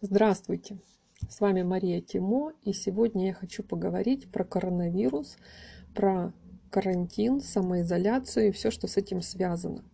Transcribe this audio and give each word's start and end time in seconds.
Здравствуйте! 0.00 0.78
С 1.28 1.40
вами 1.40 1.64
Мария 1.64 2.00
Тимо, 2.00 2.52
и 2.62 2.72
сегодня 2.72 3.26
я 3.26 3.34
хочу 3.34 3.64
поговорить 3.64 4.30
про 4.30 4.44
коронавирус, 4.44 5.36
про 5.92 6.32
карантин, 6.70 7.40
самоизоляцию 7.40 8.46
и 8.46 8.50
все, 8.52 8.70
что 8.70 8.86
с 8.86 8.96
этим 8.96 9.22
связано. 9.22 9.84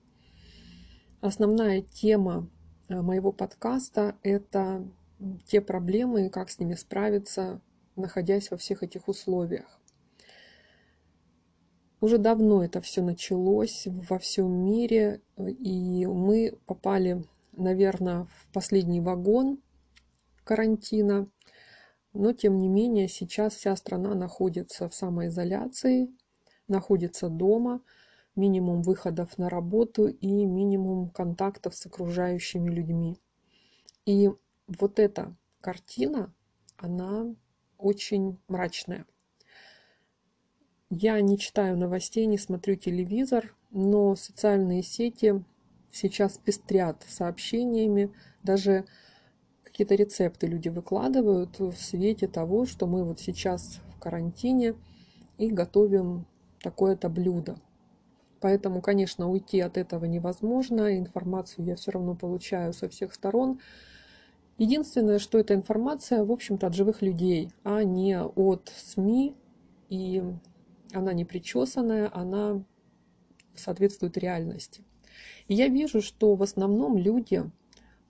Основная 1.23 1.81
тема 1.81 2.51
э, 2.89 3.01
моего 3.01 3.33
подкаста– 3.33 4.15
это 4.23 4.87
те 5.47 5.63
проблемы 5.63 6.27
и 6.27 6.29
как 6.29 6.51
с 6.51 6.59
ними 6.59 6.75
справиться, 6.75 7.63
находясь 7.97 8.51
во 8.51 8.59
всех 8.59 8.83
этих 8.83 9.09
условиях. 9.09 9.81
Уже 12.03 12.19
давно 12.19 12.63
это 12.63 12.83
все 12.83 13.01
началось 13.01 13.85
во 13.87 14.19
всем 14.19 14.53
мире, 14.53 15.23
и 15.39 16.05
мы 16.05 16.59
попали, 16.67 17.25
наверное, 17.53 18.25
в 18.25 18.53
последний 18.53 19.01
вагон 19.01 19.64
карантина. 20.45 21.29
Но, 22.13 22.33
тем 22.33 22.59
не 22.59 22.69
менее, 22.69 23.09
сейчас 23.09 23.55
вся 23.55 23.75
страна 23.77 24.15
находится 24.15 24.89
в 24.89 24.95
самоизоляции, 24.95 26.15
находится 26.69 27.29
дома, 27.29 27.83
минимум 28.37 28.83
выходов 28.83 29.37
на 29.39 29.49
работу 29.49 30.07
и 30.07 30.45
минимум 30.45 31.11
контактов 31.11 31.75
с 31.75 31.87
окружающими 31.87 32.71
людьми. 32.71 33.19
И 34.07 34.31
вот 34.67 34.99
эта 34.99 35.37
картина, 35.61 36.33
она 36.77 37.35
очень 37.79 38.39
мрачная. 38.49 39.07
Я 40.91 41.21
не 41.21 41.39
читаю 41.39 41.77
новостей, 41.77 42.27
не 42.27 42.39
смотрю 42.39 42.77
телевизор, 42.77 43.57
но 43.71 44.15
социальные 44.15 44.83
сети 44.83 45.45
сейчас 45.91 46.39
пестрят 46.39 47.05
сообщениями, 47.09 48.13
даже 48.43 48.85
какие-то 49.75 49.97
рецепты 49.97 50.47
люди 50.47 50.69
выкладывают 50.69 51.59
в 51.59 51.73
свете 51.73 52.29
того, 52.29 52.65
что 52.65 52.87
мы 52.87 53.03
вот 53.03 53.19
сейчас 53.19 53.81
в 53.93 53.99
карантине 53.99 54.77
и 55.37 55.51
готовим 55.51 56.27
такое-то 56.63 57.09
блюдо. 57.09 57.57
Поэтому, 58.39 58.81
конечно, 58.81 59.29
уйти 59.29 59.59
от 59.59 59.77
этого 59.77 60.05
невозможно. 60.05 60.97
Информацию 60.97 61.65
я 61.67 61.75
все 61.75 61.91
равно 61.91 62.15
получаю 62.15 62.73
со 62.73 62.89
всех 62.89 63.13
сторон. 63.13 63.59
Единственное, 64.59 65.19
что 65.19 65.41
эта 65.41 65.55
информация, 65.55 66.25
в 66.25 66.31
общем-то, 66.31 66.69
от 66.69 66.75
живых 66.75 67.03
людей, 67.03 67.51
а 67.65 67.83
не 67.83 68.17
от 68.17 68.73
СМИ. 68.77 69.35
И 69.89 70.23
она 70.93 71.13
не 71.13 71.25
причесанная, 71.25 72.09
она 72.15 72.63
соответствует 73.57 74.17
реальности. 74.19 74.85
И 75.49 75.55
я 75.55 75.67
вижу, 75.67 76.01
что 76.01 76.37
в 76.37 76.45
основном 76.45 76.97
люди 76.97 77.51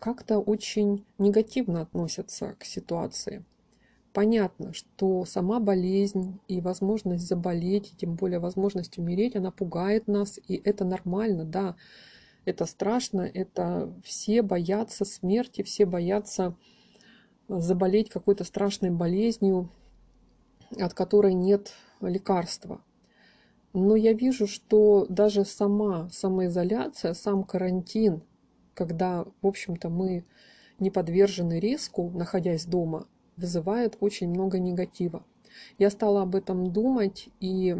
как-то 0.04 0.38
очень 0.38 1.06
негативно 1.16 1.80
относятся 1.80 2.56
к 2.58 2.64
ситуации. 2.66 3.42
Понятно, 4.12 4.74
что 4.74 5.24
сама 5.24 5.60
болезнь 5.60 6.40
и 6.46 6.60
возможность 6.60 7.26
заболеть, 7.26 7.90
и 7.90 7.96
тем 7.96 8.14
более 8.14 8.38
возможность 8.38 8.98
умереть, 8.98 9.34
она 9.34 9.50
пугает 9.50 10.06
нас, 10.06 10.38
и 10.46 10.60
это 10.62 10.84
нормально, 10.84 11.46
да, 11.46 11.76
это 12.44 12.66
страшно, 12.66 13.22
это 13.22 13.94
все 14.04 14.42
боятся 14.42 15.06
смерти, 15.06 15.62
все 15.62 15.86
боятся 15.86 16.54
заболеть 17.48 18.10
какой-то 18.10 18.44
страшной 18.44 18.90
болезнью, 18.90 19.70
от 20.78 20.92
которой 20.92 21.32
нет 21.32 21.72
лекарства. 22.02 22.82
Но 23.72 23.96
я 23.96 24.12
вижу, 24.12 24.46
что 24.48 25.06
даже 25.08 25.46
сама 25.46 26.10
самоизоляция, 26.10 27.14
сам 27.14 27.42
карантин– 27.42 28.22
когда, 28.74 29.24
в 29.40 29.46
общем-то, 29.46 29.88
мы 29.88 30.24
не 30.78 30.90
подвержены 30.90 31.60
риску, 31.60 32.10
находясь 32.10 32.66
дома, 32.66 33.06
вызывает 33.36 33.96
очень 34.00 34.28
много 34.28 34.58
негатива. 34.58 35.24
Я 35.78 35.90
стала 35.90 36.22
об 36.22 36.34
этом 36.34 36.72
думать 36.72 37.28
и 37.40 37.76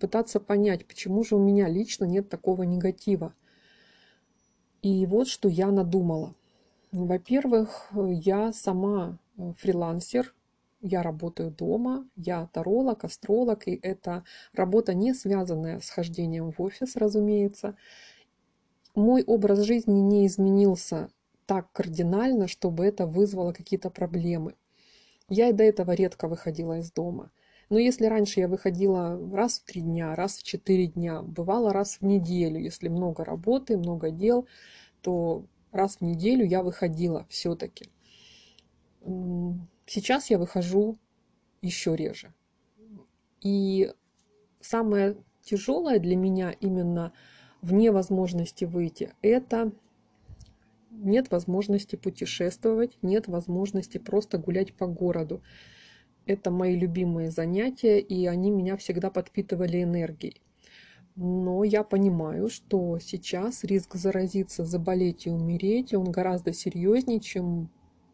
пытаться 0.00 0.40
понять, 0.40 0.86
почему 0.86 1.24
же 1.24 1.36
у 1.36 1.38
меня 1.38 1.68
лично 1.68 2.04
нет 2.04 2.28
такого 2.28 2.62
негатива. 2.62 3.34
И 4.82 5.06
вот 5.06 5.28
что 5.28 5.48
я 5.48 5.70
надумала. 5.70 6.34
Во-первых, 6.92 7.90
я 7.92 8.52
сама 8.52 9.18
фрилансер, 9.58 10.34
я 10.80 11.02
работаю 11.02 11.50
дома, 11.50 12.06
я 12.16 12.48
таролог, 12.52 13.04
астролог, 13.04 13.66
и 13.66 13.78
это 13.82 14.24
работа 14.52 14.94
не 14.94 15.12
связанная 15.12 15.80
с 15.80 15.90
хождением 15.90 16.52
в 16.52 16.62
офис, 16.62 16.96
разумеется 16.96 17.76
мой 18.98 19.22
образ 19.22 19.60
жизни 19.60 20.00
не 20.00 20.26
изменился 20.26 21.08
так 21.46 21.72
кардинально, 21.72 22.48
чтобы 22.48 22.84
это 22.84 23.06
вызвало 23.06 23.52
какие-то 23.52 23.90
проблемы. 23.90 24.54
Я 25.28 25.48
и 25.48 25.52
до 25.52 25.64
этого 25.64 25.92
редко 25.92 26.28
выходила 26.28 26.78
из 26.78 26.90
дома. 26.92 27.30
Но 27.70 27.78
если 27.78 28.06
раньше 28.06 28.40
я 28.40 28.48
выходила 28.48 29.18
раз 29.34 29.60
в 29.60 29.64
три 29.64 29.82
дня, 29.82 30.14
раз 30.14 30.38
в 30.38 30.42
четыре 30.42 30.86
дня, 30.86 31.22
бывало 31.22 31.72
раз 31.72 31.98
в 32.00 32.02
неделю, 32.02 32.58
если 32.58 32.88
много 32.88 33.24
работы, 33.24 33.76
много 33.76 34.10
дел, 34.10 34.46
то 35.02 35.44
раз 35.70 35.96
в 35.96 36.00
неделю 36.00 36.44
я 36.44 36.62
выходила 36.62 37.26
все-таки. 37.28 37.90
Сейчас 39.86 40.30
я 40.30 40.38
выхожу 40.38 40.98
еще 41.62 41.94
реже. 41.94 42.32
И 43.42 43.92
самое 44.60 45.16
тяжелое 45.42 45.98
для 45.98 46.16
меня 46.16 46.50
именно– 46.50 47.12
вне 47.62 47.90
возможности 47.90 48.64
выйти, 48.64 49.12
это 49.22 49.72
нет 50.90 51.30
возможности 51.30 51.96
путешествовать, 51.96 52.98
нет 53.02 53.28
возможности 53.28 53.98
просто 53.98 54.38
гулять 54.38 54.74
по 54.74 54.86
городу. 54.86 55.42
Это 56.26 56.50
мои 56.50 56.76
любимые 56.78 57.30
занятия, 57.30 58.00
и 58.00 58.26
они 58.26 58.50
меня 58.50 58.76
всегда 58.76 59.10
подпитывали 59.10 59.82
энергией. 59.82 60.40
Но 61.16 61.64
я 61.64 61.82
понимаю, 61.82 62.48
что 62.48 62.98
сейчас 63.00 63.64
риск 63.64 63.96
заразиться, 63.96 64.64
заболеть 64.64 65.26
и 65.26 65.30
умереть, 65.30 65.94
он 65.94 66.12
гораздо 66.12 66.52
серьезнее, 66.52 67.18
чем 67.18 67.70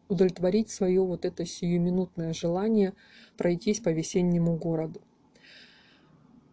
удовлетворить 0.07 0.69
свое 0.69 1.01
вот 1.01 1.25
это 1.25 1.45
сиюминутное 1.45 2.33
желание 2.33 2.93
пройтись 3.37 3.79
по 3.79 3.89
весеннему 3.89 4.55
городу. 4.55 5.01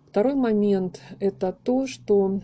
Второй 0.08 0.34
момент– 0.34 1.00
это 1.20 1.52
то, 1.52 1.86
что 1.86 2.40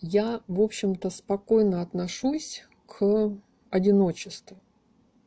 я, 0.00 0.40
в 0.48 0.60
общем-то, 0.60 1.10
спокойно 1.10 1.82
отношусь 1.82 2.64
к 2.86 3.32
одиночеству. 3.70 4.58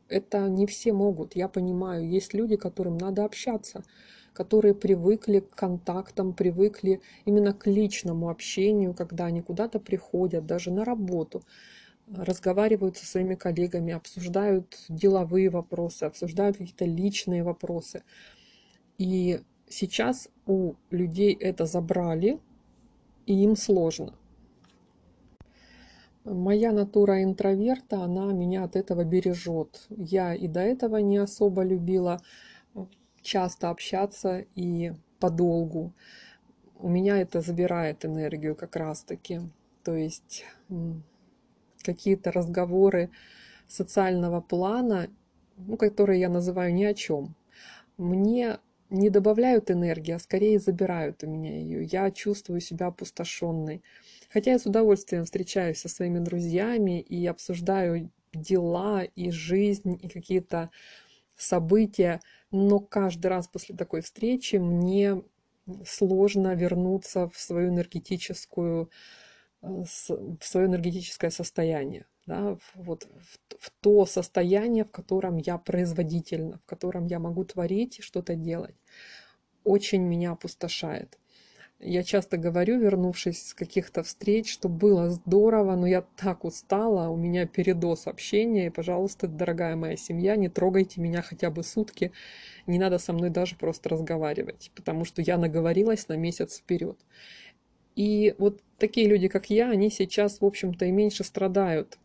Это 0.08 0.48
не 0.48 0.66
все 0.66 0.92
могут, 0.92 1.36
я 1.36 1.48
понимаю. 1.48 2.08
Есть 2.08 2.34
люди, 2.34 2.56
которым 2.56 2.98
надо 2.98 3.24
общаться, 3.24 3.84
которые 4.32 4.74
привыкли 4.74 5.40
к 5.40 5.50
контактам, 5.54 6.32
привыкли 6.32 7.00
именно 7.24 7.52
к 7.52 7.66
личному 7.66 8.28
общению, 8.28 8.94
когда 8.94 9.26
они 9.26 9.40
куда-то 9.40 9.78
приходят, 9.78 10.46
даже 10.46 10.70
на 10.70 10.84
работу, 10.84 11.42
разговаривают 12.12 12.96
со 12.96 13.06
своими 13.06 13.36
коллегами, 13.36 13.92
обсуждают 13.92 14.76
деловые 14.88 15.48
вопросы, 15.48 16.04
обсуждают 16.04 16.56
какие-то 16.56 16.84
личные 16.84 17.44
вопросы. 17.44 18.02
И 18.98 19.40
сейчас 19.68 20.28
у 20.46 20.74
людей 20.90 21.34
это 21.34 21.66
забрали, 21.66 22.40
и 23.26 23.44
им 23.44 23.54
сложно. 23.56 24.14
Моя 26.24 26.72
натура 26.72 27.22
интроверта, 27.22 28.02
она 28.02 28.32
меня 28.32 28.64
от 28.64 28.76
этого 28.76 29.04
бережет. 29.04 29.86
Я 29.88 30.34
и 30.34 30.48
до 30.48 30.60
этого 30.60 30.98
не 30.98 31.16
особо 31.16 31.62
любила 31.62 32.20
э, 32.74 32.84
часто 33.22 33.70
общаться 33.70 34.44
и 34.54 34.92
подолгу. 35.18 35.94
У 36.78 36.88
меня 36.88 37.18
это 37.18 37.40
забирает 37.40 38.04
энергию 38.04 38.54
как 38.54 38.76
раз-таки. 38.76 39.40
То 39.82 39.94
есть 39.94 40.44
какие-то 41.82 42.32
разговоры 42.32 43.10
социального 43.66 44.42
плана, 44.42 45.08
ну, 45.56 45.78
которые 45.78 46.20
я 46.20 46.28
называю 46.28 46.74
ни 46.74 46.84
о 46.84 46.92
чем, 46.92 47.34
мне 47.96 48.58
не 48.90 49.10
добавляют 49.10 49.70
энергии, 49.70 50.12
а 50.12 50.18
скорее 50.18 50.58
забирают 50.58 51.22
у 51.22 51.26
меня 51.28 51.58
ее. 51.58 51.84
Я 51.84 52.10
чувствую 52.10 52.60
себя 52.60 52.86
опустошенной. 52.86 53.82
Хотя 54.28 54.52
я 54.52 54.58
с 54.58 54.66
удовольствием 54.66 55.24
встречаюсь 55.24 55.78
со 55.78 55.88
своими 55.88 56.18
друзьями 56.18 57.00
и 57.00 57.26
обсуждаю 57.26 58.10
дела 58.32 59.02
и 59.02 59.30
жизнь, 59.30 59.98
и 60.00 60.08
какие-то 60.08 60.70
события, 61.36 62.20
но 62.50 62.78
каждый 62.80 63.28
раз 63.28 63.48
после 63.48 63.74
такой 63.74 64.02
встречи 64.02 64.56
мне 64.56 65.22
сложно 65.86 66.54
вернуться 66.54 67.28
в 67.28 67.38
свою 67.38 67.70
энергетическую 67.70 68.90
э, 69.62 69.84
в 70.40 70.44
свое 70.44 70.66
энергетическое 70.66 71.30
состояние, 71.30 72.06
да, 72.30 72.56
вот 72.74 73.08
в, 73.18 73.56
в 73.58 73.70
то 73.80 74.06
состояние, 74.06 74.84
в 74.84 74.90
котором 74.92 75.36
я 75.38 75.58
производительна, 75.58 76.60
в 76.64 76.64
котором 76.64 77.06
я 77.06 77.18
могу 77.18 77.44
творить 77.44 77.98
и 77.98 78.02
что-то 78.02 78.36
делать, 78.36 78.76
очень 79.64 80.02
меня 80.02 80.30
опустошает. 80.30 81.18
Я 81.80 82.04
часто 82.04 82.36
говорю, 82.36 82.78
вернувшись 82.78 83.48
с 83.48 83.54
каких-то 83.54 84.02
встреч, 84.04 84.52
что 84.52 84.68
было 84.68 85.10
здорово, 85.10 85.74
но 85.74 85.86
я 85.88 86.02
так 86.16 86.44
устала, 86.44 87.08
у 87.08 87.16
меня 87.16 87.46
передоз 87.46 88.06
общения, 88.06 88.66
и, 88.66 88.70
пожалуйста, 88.70 89.26
дорогая 89.26 89.74
моя 89.74 89.96
семья, 89.96 90.36
не 90.36 90.48
трогайте 90.48 91.00
меня 91.00 91.22
хотя 91.22 91.50
бы 91.50 91.64
сутки, 91.64 92.12
не 92.66 92.78
надо 92.78 92.98
со 92.98 93.12
мной 93.12 93.30
даже 93.30 93.56
просто 93.56 93.88
разговаривать, 93.88 94.70
потому 94.76 95.04
что 95.04 95.20
я 95.20 95.36
наговорилась 95.36 96.06
на 96.06 96.16
месяц 96.16 96.58
вперед. 96.58 96.98
И 97.96 98.36
вот 98.38 98.60
такие 98.78 99.08
люди, 99.08 99.26
как 99.26 99.50
я, 99.50 99.70
они 99.70 99.90
сейчас, 99.90 100.40
в 100.40 100.44
общем-то, 100.44 100.84
и 100.84 100.92
меньше 100.92 101.24
страдают 101.24 101.98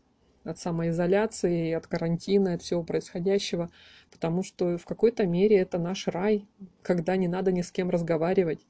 от 0.46 0.58
самоизоляции, 0.58 1.72
от 1.72 1.86
карантина, 1.86 2.54
от 2.54 2.62
всего 2.62 2.82
происходящего, 2.82 3.70
потому 4.10 4.42
что 4.42 4.78
в 4.78 4.84
какой-то 4.84 5.26
мере 5.26 5.56
это 5.56 5.78
наш 5.78 6.06
рай, 6.06 6.46
когда 6.82 7.16
не 7.16 7.28
надо 7.28 7.52
ни 7.52 7.62
с 7.62 7.70
кем 7.70 7.90
разговаривать 7.90 8.60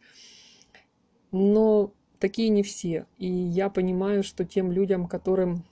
но 1.37 1.93
такие 2.19 2.49
не 2.49 2.63
все. 2.63 3.07
И 3.19 3.29
я 3.29 3.69
понимаю, 3.69 4.23
что 4.23 4.45
тем 4.45 4.73
людям, 4.73 5.07
которым 5.07 5.65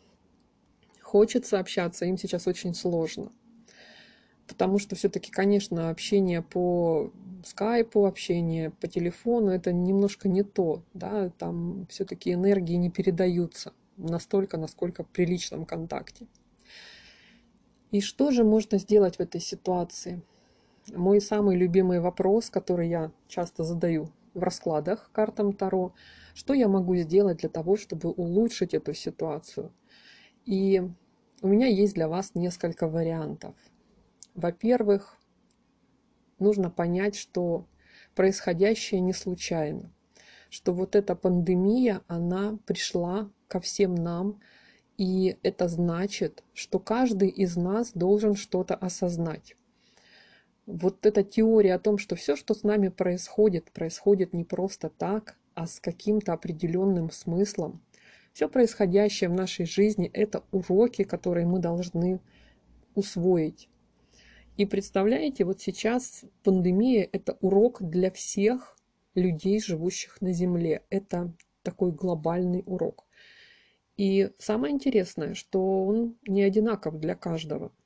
хочется 1.00 1.58
общаться, 1.58 2.04
им 2.04 2.18
сейчас 2.18 2.46
очень 2.46 2.74
сложно. 2.74 3.30
Потому 4.46 4.78
что 4.78 4.94
все-таки, 4.94 5.30
конечно, 5.30 5.88
общение 5.88 6.42
по 6.42 7.10
скайпу, 7.44 8.04
общение 8.04 8.70
по 8.70 8.88
телефону, 8.88 9.50
это 9.50 9.72
немножко 9.72 10.28
не 10.28 10.42
то, 10.42 10.82
да, 10.92 11.30
там 11.38 11.86
все-таки 11.88 12.32
энергии 12.32 12.74
не 12.74 12.90
передаются 12.90 13.72
настолько, 13.96 14.56
насколько 14.56 15.04
при 15.04 15.24
личном 15.26 15.64
контакте. 15.64 16.26
И 17.90 18.00
что 18.00 18.30
же 18.30 18.44
можно 18.44 18.78
сделать 18.78 19.16
в 19.16 19.20
этой 19.20 19.40
ситуации? 19.40 20.22
Мой 20.92 21.20
самый 21.20 21.56
любимый 21.56 22.00
вопрос, 22.00 22.50
который 22.50 22.88
я 22.88 23.12
часто 23.28 23.64
задаю 23.64 24.10
в 24.34 24.42
раскладах 24.42 25.10
картам 25.12 25.52
Таро, 25.52 25.94
что 26.34 26.54
я 26.54 26.68
могу 26.68 26.96
сделать 26.96 27.38
для 27.38 27.48
того, 27.48 27.76
чтобы 27.76 28.10
улучшить 28.10 28.74
эту 28.74 28.94
ситуацию. 28.94 29.72
И 30.44 30.82
у 31.40 31.48
меня 31.48 31.66
есть 31.66 31.94
для 31.94 32.08
вас 32.08 32.32
несколько 32.34 32.88
вариантов. 32.88 33.54
Во-первых, 34.34 35.16
нужно 36.38 36.70
понять, 36.70 37.14
что 37.14 37.66
происходящее 38.14 39.00
не 39.00 39.12
случайно, 39.12 39.92
что 40.50 40.72
вот 40.72 40.96
эта 40.96 41.14
пандемия, 41.14 42.02
она 42.08 42.58
пришла 42.66 43.30
ко 43.54 43.60
всем 43.60 43.94
нам, 43.94 44.40
и 44.98 45.36
это 45.44 45.68
значит, 45.68 46.42
что 46.54 46.78
каждый 46.78 47.28
из 47.28 47.56
нас 47.56 47.92
должен 47.94 48.34
что-то 48.34 48.74
осознать 48.74 49.56
вот 50.66 51.04
эта 51.06 51.22
теория 51.22 51.74
о 51.74 51.78
том, 51.78 51.98
что 51.98 52.16
все, 52.16 52.36
что 52.36 52.54
с 52.54 52.62
нами 52.62 52.88
происходит, 52.88 53.70
происходит 53.72 54.32
не 54.32 54.44
просто 54.44 54.88
так, 54.88 55.36
а 55.54 55.66
с 55.66 55.80
каким-то 55.80 56.32
определенным 56.32 57.10
смыслом. 57.10 57.82
Все 58.32 58.48
происходящее 58.48 59.30
в 59.30 59.34
нашей 59.34 59.66
жизни– 59.66 60.10
это 60.12 60.42
уроки, 60.50 61.04
которые 61.04 61.46
мы 61.46 61.60
должны 61.60 62.20
усвоить. 62.94 63.68
И 64.56 64.66
представляете, 64.66 65.44
вот 65.44 65.60
сейчас 65.60 66.24
пандемия– 66.42 67.08
это 67.12 67.36
урок 67.40 67.82
для 67.82 68.10
всех 68.10 68.76
людей, 69.14 69.60
живущих 69.60 70.20
на 70.20 70.32
Земле. 70.32 70.82
Это 70.90 71.32
такой 71.62 71.92
глобальный 71.92 72.62
урок. 72.66 73.03
И 73.96 74.30
самое 74.38 74.74
интересное, 74.74 75.34
что 75.34 75.86
он 75.86 76.16
не 76.26 76.42
одинаков 76.42 76.98
для 76.98 77.14
каждого– 77.14 77.72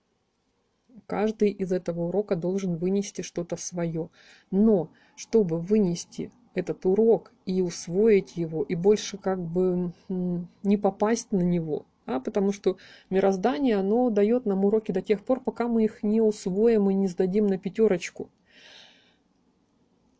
Каждый 1.08 1.50
из 1.50 1.72
этого 1.72 2.08
урока 2.08 2.36
должен 2.36 2.76
вынести 2.76 3.22
что-то 3.22 3.56
свое. 3.56 4.10
Но 4.50 4.90
чтобы 5.16 5.58
вынести 5.58 6.30
этот 6.54 6.84
урок 6.84 7.32
и 7.46 7.62
усвоить 7.62 8.36
его, 8.36 8.62
и 8.62 8.74
больше 8.74 9.16
как 9.16 9.40
бы 9.40 9.92
не 10.08 10.76
попасть 10.76 11.32
на 11.32 11.40
него, 11.40 11.86
а, 12.04 12.20
потому 12.20 12.52
что 12.52 12.76
мироздание, 13.10 13.76
оно 13.76 14.10
дает 14.10 14.44
нам 14.44 14.64
уроки 14.64 14.92
до 14.92 15.00
тех 15.00 15.24
пор, 15.24 15.40
пока 15.40 15.68
мы 15.68 15.84
их 15.84 16.02
не 16.02 16.20
усвоим 16.20 16.90
и 16.90 16.94
не 16.94 17.06
сдадим 17.06 17.46
на 17.46 17.58
пятерочку. 17.58 18.28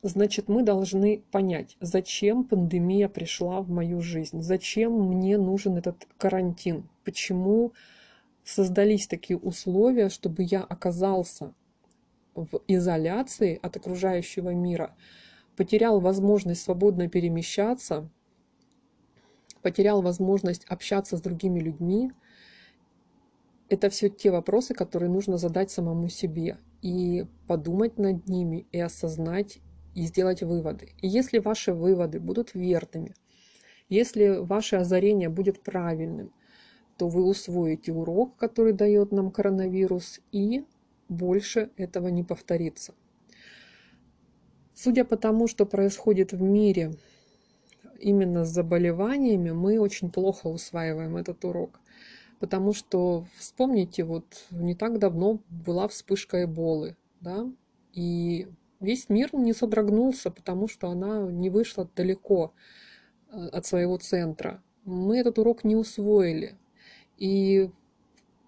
Значит, 0.03 0.49
мы 0.49 0.63
должны 0.63 1.25
понять, 1.33 1.77
зачем 1.81 2.45
пандемия 2.45 3.09
пришла 3.09 3.61
в 3.61 3.69
мою 3.69 4.01
жизнь, 4.01 4.41
зачем 4.43 4.93
мне 4.93 5.37
нужен 5.39 5.77
этот 5.77 6.07
карантин, 6.19 6.89
почему 7.05 7.73
создались 8.45 9.09
такие 9.09 9.37
условия, 9.37 10.09
чтобы 10.09 10.45
я 10.45 10.63
оказался 10.63 11.53
в 12.37 12.61
изоляции 12.69 13.59
от 13.61 13.77
окружающего 13.77 14.55
мира, 14.55 14.95
потерял 15.57 15.99
возможность 15.99 16.63
свободно 16.63 17.09
перемещаться, 17.09 18.09
потерял 19.63 20.01
возможность 20.01 20.65
общаться 20.67 21.17
с 21.17 21.21
другими 21.21 21.59
людьми. 21.59 22.13
Это 23.69 23.91
все 23.91 24.09
те 24.09 24.31
вопросы, 24.31 24.75
которые 24.75 25.11
нужно 25.11 25.39
задать 25.39 25.73
самому 25.73 26.09
себе 26.09 26.57
и 26.83 27.27
подумать 27.49 27.99
над 27.99 28.29
ними, 28.29 28.67
и 28.71 28.79
осознать, 28.79 29.59
и 29.99 30.03
сделать 30.03 30.43
выводы. 30.45 30.91
И 31.03 31.09
если 31.09 31.39
ваши 31.39 31.73
выводы 31.73 32.21
будут 32.21 32.55
верными, 32.55 33.15
если 33.89 34.39
ваше 34.39 34.77
озарение 34.77 35.29
будет 35.29 35.61
правильным, 35.61 36.31
то 36.97 37.09
вы 37.09 37.25
усвоите 37.25 37.93
урок, 37.93 38.37
который 38.37 38.73
дает 38.73 39.11
нам 39.11 39.33
коронавирус, 39.33 40.21
и 40.31 40.65
больше 41.09 41.71
этого 41.77 42.09
не 42.09 42.23
повторится. 42.23 42.95
Судя 44.73 45.05
по 45.05 45.17
тому, 45.17 45.49
что 45.49 45.67
происходит 45.67 46.33
в 46.33 46.43
мире 46.43 46.93
именно 47.99 48.45
с 48.45 48.51
заболеваниями, 48.51 49.51
мы 49.51 49.81
очень 49.81 50.13
плохо 50.13 50.47
усваиваем 50.47 51.17
этот 51.17 51.45
урок. 51.45 51.81
Потому 52.39 52.73
что, 52.73 53.27
вспомните, 53.37 54.05
вот 54.05 54.25
не 54.53 54.77
так 54.77 55.01
давно 55.01 55.41
была 55.51 55.89
вспышка 55.89 56.45
эболы, 56.45 56.97
да, 57.21 57.51
и 57.93 58.47
весь 58.81 59.09
мир 59.09 59.35
не 59.35 59.53
содрогнулся, 59.53 60.31
потому 60.31 60.69
что 60.69 60.89
она 60.89 61.31
не 61.31 61.51
вышла 61.51 61.89
далеко 61.97 62.55
э, 63.31 63.49
от 63.49 63.67
своего 63.67 63.97
центра. 63.99 64.63
Мы 64.85 65.19
этот 65.19 65.39
урок 65.39 65.65
не 65.65 65.77
усвоили. 65.77 66.57
И 67.17 67.71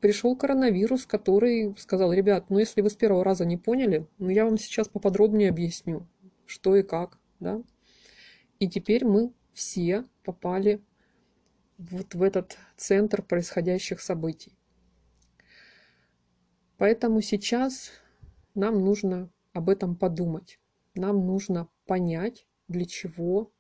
пришел 0.00 0.36
коронавирус, 0.36 1.06
который 1.06 1.74
сказал, 1.78 2.12
ребят, 2.12 2.50
ну 2.50 2.58
если 2.58 2.80
вы 2.80 2.90
с 2.90 2.96
первого 2.96 3.24
раза 3.24 3.44
не 3.44 3.56
поняли, 3.56 4.06
ну 4.18 4.30
я 4.30 4.44
вам 4.44 4.58
сейчас 4.58 4.88
поподробнее 4.88 5.50
объясню, 5.50 6.06
что 6.46 6.76
и 6.76 6.82
как, 6.82 7.18
да. 7.40 7.62
И 8.58 8.68
теперь 8.68 9.04
мы 9.04 9.32
все 9.52 10.04
попали 10.24 10.80
вот 11.78 12.14
в 12.14 12.22
этот 12.22 12.58
центр 12.76 13.22
происходящих 13.22 14.00
событий. 14.00 14.56
Поэтому 16.76 17.20
сейчас 17.20 17.90
нам 18.54 18.84
нужно 18.84 19.30
об 19.52 19.68
этом 19.68 19.96
подумать. 19.96 20.58
Нам 20.94 21.26
нужно 21.26 21.68
понять, 21.86 22.46
для 22.68 22.84
чего 22.84 23.52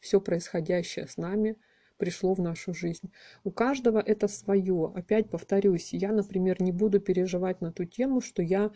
все 0.00 0.20
происходящее 0.20 1.06
с 1.06 1.16
нами– 1.16 1.56
пришло 1.98 2.32
в 2.32 2.40
нашу 2.40 2.72
жизнь. 2.72 3.10
У 3.44 3.50
каждого 3.50 3.98
это 3.98 4.28
свое. 4.28 4.92
Опять 4.94 5.28
повторюсь, 5.28 5.92
я, 5.92 6.12
например, 6.12 6.62
не 6.62 6.72
буду 6.72 7.00
переживать 7.00 7.60
на 7.60 7.72
ту 7.72 7.84
тему, 7.84 8.20
что 8.20 8.40
я 8.40 8.70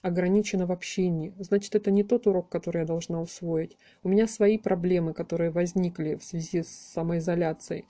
ограничена 0.00 0.66
в 0.66 0.72
общении. 0.72 1.34
Значит, 1.38 1.74
это 1.74 1.90
не 1.90 2.04
тот 2.04 2.26
урок, 2.26 2.48
который 2.48 2.80
я 2.80 2.86
должна 2.86 3.20
усвоить. 3.20 3.76
У 4.02 4.08
меня 4.08 4.26
свои 4.26 4.56
проблемы, 4.56 5.12
которые 5.12 5.50
возникли 5.50 6.14
в 6.14 6.24
связи 6.24 6.62
с 6.62 6.68
самоизоляцией. 6.68 7.84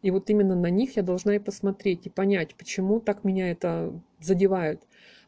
И 0.00 0.10
вот 0.10 0.28
именно 0.30 0.56
на 0.56 0.70
них 0.70 0.96
я 0.96 1.02
должна 1.02 1.36
и 1.36 1.38
посмотреть, 1.38 2.06
и 2.06 2.10
понять, 2.10 2.56
почему 2.56 2.98
так 2.98 3.22
меня 3.22 3.52
это 3.52 3.92
задевает, 4.18 4.82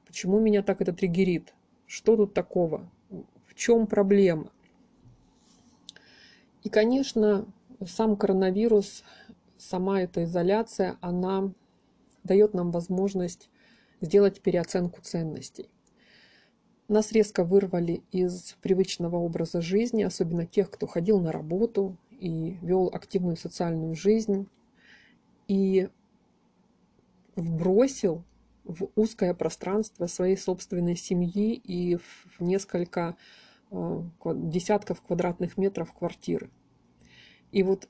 почему 0.04 0.40
меня 0.40 0.64
так 0.64 0.80
это 0.80 0.92
триггерит, 0.92 1.54
что 1.94 2.16
тут 2.16 2.34
такого, 2.34 2.90
в 3.46 3.54
чем 3.54 3.86
проблема. 3.86 4.50
И, 6.64 6.68
конечно, 6.68 7.46
сам 7.86 8.16
коронавирус, 8.16 9.04
сама 9.58 10.00
эта 10.00 10.24
изоляция, 10.24 10.98
она 11.00 11.52
дает 12.24 12.52
нам 12.52 12.72
возможность 12.72 13.48
сделать 14.00 14.40
переоценку 14.40 15.02
ценностей. 15.02 15.70
Нас 16.88 17.12
резко 17.12 17.44
вырвали 17.44 18.02
из 18.10 18.56
привычного 18.60 19.14
образа 19.18 19.60
жизни, 19.60 20.02
особенно 20.02 20.46
тех, 20.46 20.72
кто 20.72 20.88
ходил 20.88 21.20
на 21.20 21.30
работу 21.30 21.96
и 22.10 22.58
вел 22.60 22.90
активную 22.92 23.36
социальную 23.36 23.94
жизнь, 23.94 24.48
и 25.46 25.88
вбросил 27.36 28.24
в 28.64 28.88
узкое 28.96 29.34
пространство 29.34 30.06
своей 30.06 30.36
собственной 30.36 30.96
семьи 30.96 31.54
и 31.54 31.96
в 31.96 32.40
несколько 32.40 33.16
э, 33.70 34.02
десятков 34.24 35.02
квадратных 35.02 35.56
метров 35.56 35.92
квартиры. 35.92 36.50
И 37.52 37.62
вот 37.62 37.88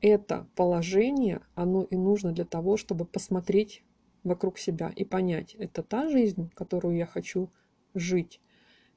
это 0.00 0.46
положение, 0.56 1.42
оно 1.54 1.84
и 1.84 1.96
нужно 1.96 2.32
для 2.32 2.44
того, 2.44 2.76
чтобы 2.76 3.04
посмотреть 3.04 3.84
вокруг 4.24 4.58
себя 4.58 4.92
и 4.94 5.04
понять, 5.04 5.54
это 5.54 5.82
та 5.82 6.08
жизнь, 6.08 6.50
которую 6.54 6.96
я 6.96 7.06
хочу 7.06 7.50
жить, 7.94 8.40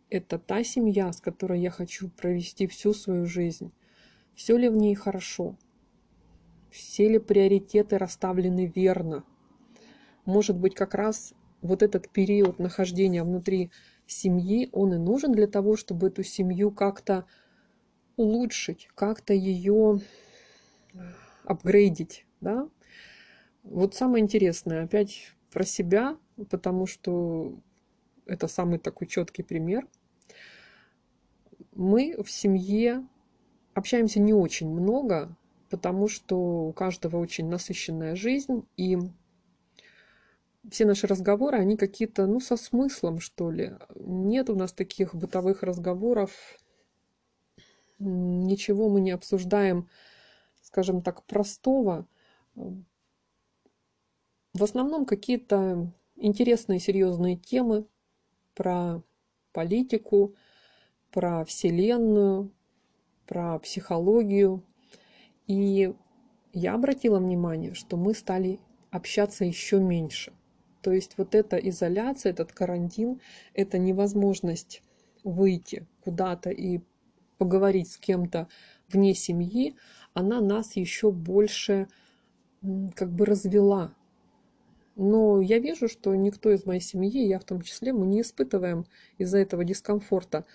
это 0.09 0.37
та 0.39 0.63
семья, 0.63 1.11
с 1.11 1.19
которой 1.19 1.59
я 1.59 1.71
хочу 1.71 2.09
провести 2.09 2.67
всю 2.67 2.93
свою 2.93 3.25
жизнь, 3.25 3.71
Все 4.35 4.57
ли 4.57 4.67
в 4.67 4.75
ней 4.75 4.95
хорошо? 4.95 5.57
Все 6.69 7.07
ли 7.07 7.19
приоритеты 7.19 7.97
расставлены 7.97 8.71
верно? 8.75 9.23
Может 10.25 10.57
быть, 10.57 10.75
как 10.75 10.95
раз 10.95 11.33
вот 11.61 11.83
этот 11.83 12.09
период 12.09 12.59
нахождения 12.59 13.23
внутри 13.23 13.71
семьи, 14.07 14.69
он 14.71 14.93
и 14.93 14.97
нужен 14.97 15.31
для 15.31 15.47
того, 15.47 15.75
чтобы 15.77 16.07
эту 16.07 16.23
семью 16.23 16.71
как-то 16.71 17.25
улучшить, 18.17 18.87
как-то 18.95 19.33
ее 19.33 19.99
апгрейдить, 21.43 22.25
да? 22.41 22.69
Вот 23.63 23.95
самое 23.95 24.23
интересное, 24.23 24.83
опять 24.83 25.33
про 25.51 25.63
себя, 25.63 26.17
потому 26.49 26.85
что 26.85 27.57
это 28.25 28.47
самый 28.47 28.79
такой 28.79 29.07
четкий 29.07 29.43
пример. 29.43 29.87
Мы 31.73 32.15
в 32.21 32.29
семье 32.29 33.05
общаемся 33.73 34.19
не 34.19 34.33
очень 34.33 34.69
много, 34.69 35.35
потому 35.69 36.07
что 36.07 36.67
у 36.67 36.73
каждого 36.73 37.17
очень 37.17 37.49
насыщенная 37.49 38.15
жизнь, 38.15 38.65
и 38.77 38.97
все 40.71 40.85
наши 40.85 41.07
разговоры, 41.07 41.57
они 41.57 41.77
какие-то, 41.77 42.25
ну, 42.25 42.39
со 42.39 42.57
смыслом, 42.57 43.19
что 43.19 43.51
ли. 43.51 43.73
Нет 43.95 44.49
у 44.49 44.55
нас 44.55 44.73
таких 44.73 45.13
бытовых 45.13 45.63
разговоров, 45.63 46.31
ничего 47.99 48.89
мы 48.89 49.01
не 49.01 49.11
обсуждаем, 49.11 49.89
скажем 50.61 51.01
так, 51.01 51.23
простого. 51.23 52.07
В 52.53 54.63
основном 54.63 55.05
какие-то 55.05 55.91
интересные, 56.15 56.79
серьезные 56.79 57.35
темы 57.35 57.85
про 58.53 59.01
политику, 59.51 60.35
про 61.11 61.45
Вселенную, 61.45 62.51
про 63.27 63.59
психологию. 63.59 64.63
И 65.47 65.93
я 66.53 66.73
обратила 66.73 67.19
внимание, 67.19 67.73
что 67.73 67.97
мы 67.97 68.13
стали 68.13 68.59
общаться 68.91 69.45
еще 69.45 69.79
меньше. 69.79 70.33
То 70.85 70.91
есть 70.91 71.17
вот 71.17 71.33
эта 71.33 71.57
изоляция, 71.57 72.29
этот 72.29 72.51
карантин, 72.51 73.19
это 73.55 73.79
невозможность 73.79 74.83
выйти 75.23 75.87
куда-то 76.03 76.51
и 76.51 76.79
поговорить 77.39 77.91
с 77.91 77.97
кем-то 77.97 78.47
вне 78.87 79.15
семьи, 79.15 79.75
она 80.13 80.41
нас 80.41 80.75
еще 80.75 81.11
больше 81.11 81.87
как 82.95 83.11
бы 83.11 83.25
развела 83.25 83.95
но 84.95 85.41
я 85.41 85.57
вижу, 85.57 85.89
что 85.89 86.13
никто 86.13 86.51
из 86.51 86.67
моей 86.67 86.81
семьи, 86.81 87.25
я 87.25 87.39
в 87.39 87.43
том 87.43 87.61
числе, 87.63 87.91
мы 87.91 88.05
не 88.05 88.21
испытываем 88.21 88.85
из-за 89.17 89.39
этого 89.39 89.65
дискомфорта. 89.65 90.45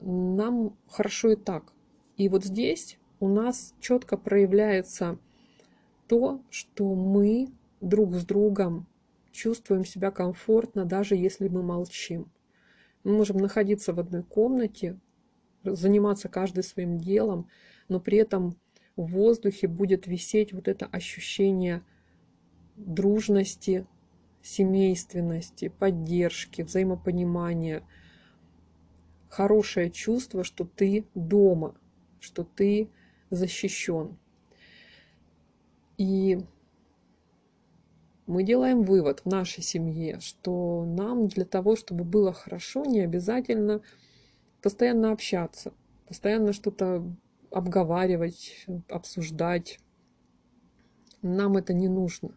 Нам 0.00 0.76
хорошо 0.88 1.32
и 1.32 1.36
так. 1.36 1.72
И 2.16 2.28
вот 2.28 2.44
здесь 2.44 2.98
у 3.18 3.26
нас 3.26 3.74
четко 3.80 4.16
проявляется 4.16 5.18
то, 6.06 6.40
что 6.50 6.94
мы 6.94 7.48
друг 7.80 8.14
с 8.14 8.24
другом 8.24 8.86
чувствуем 9.32 9.84
себя 9.84 10.10
комфортно, 10.10 10.84
даже 10.84 11.16
если 11.16 11.48
мы 11.48 11.62
молчим. 11.62 12.30
Мы 13.04 13.12
можем 13.12 13.38
находиться 13.38 13.92
в 13.92 14.00
одной 14.00 14.22
комнате, 14.22 14.98
заниматься 15.64 16.28
каждый 16.28 16.64
своим 16.64 16.98
делом, 16.98 17.48
но 17.88 18.00
при 18.00 18.18
этом 18.18 18.56
в 18.96 19.06
воздухе 19.06 19.68
будет 19.68 20.06
висеть 20.06 20.52
вот 20.52 20.68
это 20.68 20.86
ощущение– 20.86 21.82
дружности, 22.86 23.86
семейственности, 24.42 25.68
поддержки, 25.68 26.62
взаимопонимания. 26.62 27.82
Хорошее 29.28 29.90
чувство, 29.90 30.44
что 30.44 30.64
ты 30.64 31.06
дома, 31.14 31.76
что 32.20 32.44
ты 32.44 32.90
защищен. 33.30 34.18
И 35.98 36.38
мы 38.30 38.44
делаем 38.44 38.82
вывод 38.82 39.20
в 39.20 39.26
нашей 39.26 39.62
семье, 39.62 40.20
что 40.20 40.84
нам 40.84 41.26
для 41.26 41.44
того, 41.44 41.74
чтобы 41.74 42.04
было 42.04 42.32
хорошо, 42.32 42.84
не 42.84 43.00
обязательно 43.00 43.82
постоянно 44.62 45.10
общаться, 45.10 45.72
постоянно 46.06 46.52
что-то 46.52 47.04
обговаривать, 47.50 48.66
обсуждать. 48.88 49.80
Нам 51.22 51.56
это 51.56 51.72
не 51.72 51.88
нужно. 51.88 52.36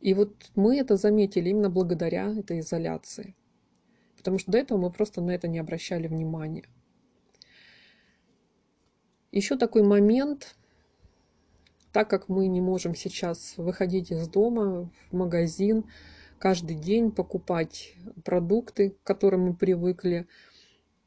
И 0.00 0.14
вот 0.14 0.50
мы 0.54 0.78
это 0.78 0.96
заметили 0.96 1.48
именно 1.48 1.70
благодаря 1.70 2.32
этой 2.32 2.60
изоляции. 2.60 3.34
Потому 4.16 4.38
что 4.38 4.52
до 4.52 4.58
этого 4.58 4.78
мы 4.78 4.92
просто 4.92 5.20
на 5.20 5.32
это 5.32 5.48
не 5.48 5.58
обращали 5.58 6.06
внимания. 6.06 6.68
Еще 9.32 9.56
такой 9.56 9.82
момент, 9.82 10.54
так 11.94 12.10
как 12.10 12.28
мы 12.28 12.48
не 12.48 12.60
можем 12.60 12.96
сейчас 12.96 13.54
выходить 13.56 14.10
из 14.10 14.26
дома 14.26 14.90
в 15.12 15.16
магазин, 15.16 15.84
каждый 16.40 16.74
день 16.74 17.12
покупать 17.12 17.94
продукты, 18.24 18.90
к 18.90 19.02
которым 19.04 19.42
мы 19.42 19.54
привыкли, 19.54 20.26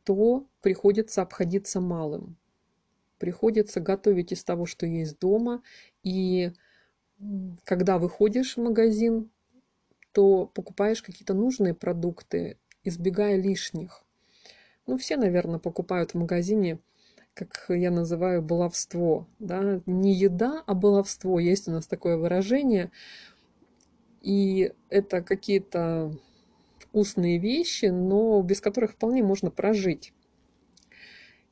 то 0.06 0.48
приходится 0.62 1.22
обходиться 1.22 1.82
малым. 1.82 2.38
Приходится 3.20 3.82
готовить 3.82 4.32
из 4.32 4.46
того, 4.46 4.66
что 4.66 4.86
есть 4.86 5.20
дома, 5.20 5.62
и 6.04 6.54
когда 7.66 7.98
выходишь 7.98 8.56
в 8.56 8.62
магазин, 8.62 9.30
то 10.14 10.46
покупаешь 10.46 11.04
какие-то 11.04 11.34
нужные 11.34 11.74
продукты, 11.74 12.60
избегая 12.86 13.36
лишних. 13.36 14.06
Ну, 14.86 14.98
все, 14.98 15.18
наверное, 15.18 15.60
покупают 15.60 16.12
в 16.12 16.18
магазине, 16.18 16.80
как 17.38 17.66
я 17.70 17.92
называю, 17.92 18.42
баловство. 18.42 19.28
Да? 19.40 19.82
Не 19.86 20.14
еда, 20.14 20.64
а 20.66 20.74
баловство. 20.74 21.40
Есть 21.40 21.68
у 21.68 21.72
нас 21.72 21.86
такое 21.86 22.18
выражение. 22.18 22.92
И 24.22 24.74
это 24.90 25.22
какие-то 25.22 26.12
вкусные 26.80 27.38
вещи, 27.38 27.86
но 27.86 28.42
без 28.42 28.60
которых 28.60 28.94
вполне 28.94 29.24
можно 29.24 29.52
прожить. 29.52 30.14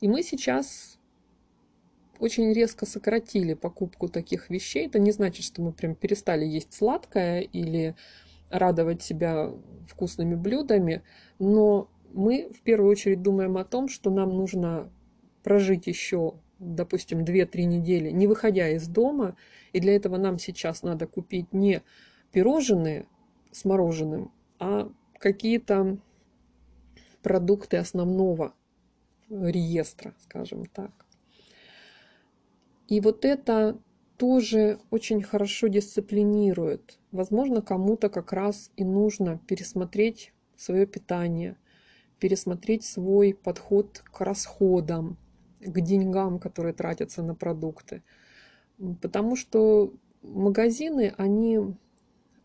И 0.02 0.08
мы 0.08 0.24
сейчас 0.24 0.98
очень 2.20 2.52
резко 2.52 2.86
сократили 2.86 3.54
покупку 3.54 4.10
таких 4.10 4.50
вещей. 4.50 4.88
Это 4.88 5.00
не 5.00 5.12
значит, 5.12 5.46
что 5.46 5.62
мы 5.62 5.72
прям 5.72 5.96
перестали 5.96 6.46
есть 6.46 6.74
сладкое 6.74 7.42
или 7.42 7.96
радовать 8.50 9.02
себя 9.02 9.52
вкусными 9.88 10.36
блюдами, 10.36 11.04
но 11.40 11.90
мы 12.14 12.50
в 12.54 12.62
первую 12.62 12.92
очередь 12.92 13.22
думаем 13.22 13.58
о 13.58 13.66
том, 13.66 13.90
что 13.90 14.10
нам 14.10 14.30
нужно 14.30 14.90
прожить 15.46 15.86
еще, 15.86 16.34
допустим, 16.58 17.24
2-3 17.24 17.66
недели, 17.66 18.10
не 18.10 18.26
выходя 18.26 18.68
из 18.70 18.88
дома, 18.88 19.38
и 19.74 19.80
для 19.80 19.96
этого 19.96 20.18
нам 20.18 20.40
сейчас 20.40 20.82
надо 20.82 21.06
купить 21.06 21.54
не 21.54 21.84
пирожные 22.32 23.06
с 23.52 23.64
мороженым, 23.64 24.32
а 24.58 24.92
какие-то 25.20 26.00
продукты 27.22 27.78
основного 27.78 28.56
реестра, 29.30 30.16
скажем 30.24 30.66
так. 30.66 31.06
И 32.88 33.00
вот 33.00 33.24
это 33.24 33.78
тоже 34.18 34.80
очень 34.90 35.22
хорошо 35.22 35.68
дисциплинирует. 35.68 36.98
Возможно, 37.12 37.62
кому-то 37.62 38.10
как 38.10 38.34
раз 38.34 38.72
и 38.78 38.84
нужно 38.84 39.40
пересмотреть 39.48 40.34
свое 40.56 40.88
питание, 40.88 41.56
пересмотреть 42.18 42.84
свой 42.84 43.36
подход 43.36 44.04
к 44.12 44.22
расходам, 44.22 45.20
к 45.60 45.82
деньгам, 45.82 46.40
которые 46.40 46.74
тратятся 46.74 47.24
на 47.24 47.36
продукты. 47.36 48.04
Потому 49.02 49.36
что 49.36 49.94
магазины, 50.22 51.14
они 51.18 51.60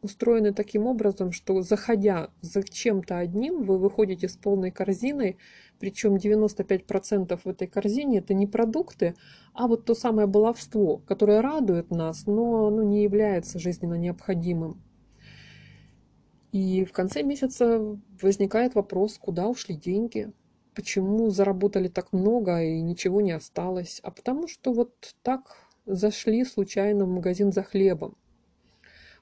устроены 0.02 0.52
таким 0.52 0.87
образом, 0.87 1.33
что 1.33 1.62
заходя 1.62 2.31
за 2.40 2.62
чем-то 2.62 3.19
одним, 3.19 3.64
вы 3.64 3.79
выходите 3.79 4.29
с 4.29 4.37
полной 4.37 4.71
корзиной, 4.71 5.37
причем 5.79 6.17
95% 6.17 7.38
в 7.43 7.47
этой 7.47 7.69
корзине 7.69 8.19
это 8.19 8.35
не 8.35 8.47
продукты, 8.47 9.14
а 9.52 9.67
вот 9.67 9.85
то 9.85 9.95
самое 9.95 10.26
баловство, 10.26 10.99
которое 11.07 11.43
радует 11.43 11.90
нас, 11.90 12.26
но 12.26 12.69
оно 12.69 12.83
не 12.83 13.02
является 13.02 13.59
жизненно 13.59 13.95
необходимым. 13.95 14.81
И 16.52 16.85
в 16.85 16.93
конце 16.93 17.23
месяца 17.23 17.97
возникает 18.21 18.75
вопрос, 18.75 19.19
куда 19.19 19.49
ушли 19.49 19.76
деньги, 19.76 20.33
почему 20.81 21.29
заработали 21.29 21.89
так 21.89 22.11
много 22.15 22.63
и 22.63 22.81
ничего 22.81 23.21
не 23.21 23.33
осталось, 23.33 24.01
а 24.03 24.11
потому 24.11 24.49
что 24.49 24.73
вот 24.73 25.15
так 25.23 25.59
зашли 25.85 26.43
случайно 26.43 27.05
в 27.05 27.09
магазин 27.09 27.53
за 27.53 27.63
хлебом. 27.63 28.17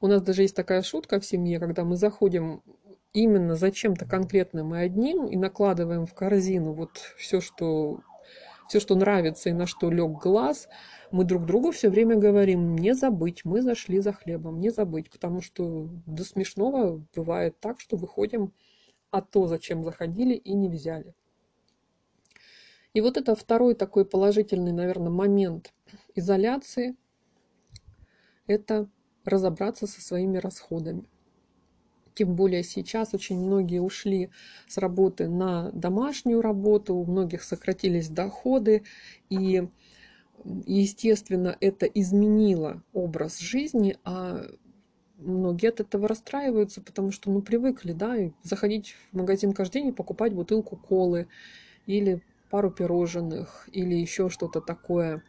У 0.00 0.06
нас 0.06 0.22
даже 0.22 0.42
есть 0.42 0.54
такая 0.54 0.82
шутка 0.82 1.18
в 1.18 1.26
семье, 1.26 1.58
когда 1.58 1.82
мы 1.82 1.96
заходим 1.96 2.62
именно 3.12 3.56
за 3.56 3.72
чем-то 3.72 4.06
конкретным 4.06 4.72
и 4.72 4.78
одним 4.78 5.26
и 5.26 5.34
накладываем 5.34 6.06
в 6.06 6.14
корзину 6.14 6.74
вот 6.74 6.98
все, 7.16 7.40
что 7.40 8.02
все, 8.68 8.78
что 8.78 8.94
нравится 8.94 9.50
и 9.50 9.52
на 9.52 9.66
что 9.66 9.90
лег 9.90 10.12
глаз, 10.22 10.68
мы 11.10 11.24
друг 11.24 11.44
другу 11.44 11.72
все 11.72 11.88
время 11.88 12.14
говорим, 12.14 12.76
не 12.76 12.94
забыть, 12.94 13.44
мы 13.44 13.62
зашли 13.62 13.98
за 13.98 14.12
хлебом, 14.12 14.60
не 14.60 14.70
забыть, 14.70 15.10
потому 15.10 15.40
что 15.40 15.88
до 16.06 16.22
смешного 16.22 17.02
бывает 17.16 17.58
так, 17.58 17.80
что 17.80 17.96
выходим, 17.96 18.52
а 19.10 19.22
то, 19.22 19.48
зачем 19.48 19.82
заходили, 19.82 20.34
и 20.34 20.54
не 20.54 20.68
взяли. 20.68 21.16
И 22.94 23.00
вот 23.00 23.16
это 23.16 23.34
второй 23.34 23.74
такой 23.74 24.04
положительный, 24.04 24.72
наверное, 24.72 25.10
момент 25.10 25.72
изоляции– 26.14 26.96
это 28.46 28.88
разобраться 29.24 29.86
со 29.86 30.00
своими 30.00 30.38
расходами. 30.38 31.04
Тем 32.14 32.34
более 32.34 32.64
сейчас 32.64 33.14
очень 33.14 33.38
многие 33.38 33.80
ушли 33.80 34.30
с 34.66 34.78
работы 34.78 35.28
на 35.28 35.70
домашнюю 35.70 36.40
работу, 36.40 36.96
у 36.96 37.04
многих 37.04 37.44
сократились 37.44 38.08
доходы, 38.08 38.82
и, 39.30 39.68
естественно, 40.66 41.56
это 41.60 41.86
изменило 41.86 42.82
образ 42.92 43.38
жизни, 43.38 43.98
а 44.02 44.46
многие 45.18 45.68
от 45.68 45.78
этого 45.78 46.08
расстраиваются, 46.08 46.80
потому 46.80 47.12
что 47.12 47.30
ну, 47.30 47.40
привыкли, 47.40 47.92
да, 47.92 48.16
заходить 48.42 48.96
в 49.12 49.16
магазин 49.16 49.52
каждый 49.52 49.82
день 49.82 49.88
и 49.88 49.92
покупать 49.92 50.32
бутылку 50.32 50.76
колы 50.76 51.28
или 51.86 52.22
пару 52.50 52.70
пирожных 52.70 53.68
или 53.72 53.94
еще 53.94 54.28
что-то 54.28 54.60
такое. 54.60 55.22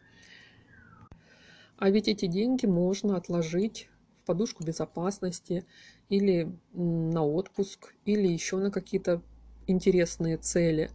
А 1.77 1.89
ведь 1.89 2.07
эти 2.07 2.25
деньги 2.25 2.65
можно 2.65 3.15
отложить 3.15 3.89
в 4.21 4.25
подушку 4.25 4.63
безопасности 4.63 5.65
или 6.09 6.51
на 6.73 7.25
отпуск, 7.25 7.93
или 8.05 8.27
еще 8.27 8.57
на 8.57 8.71
какие-то 8.71 9.21
интересные 9.67 10.37
цели. 10.37 10.91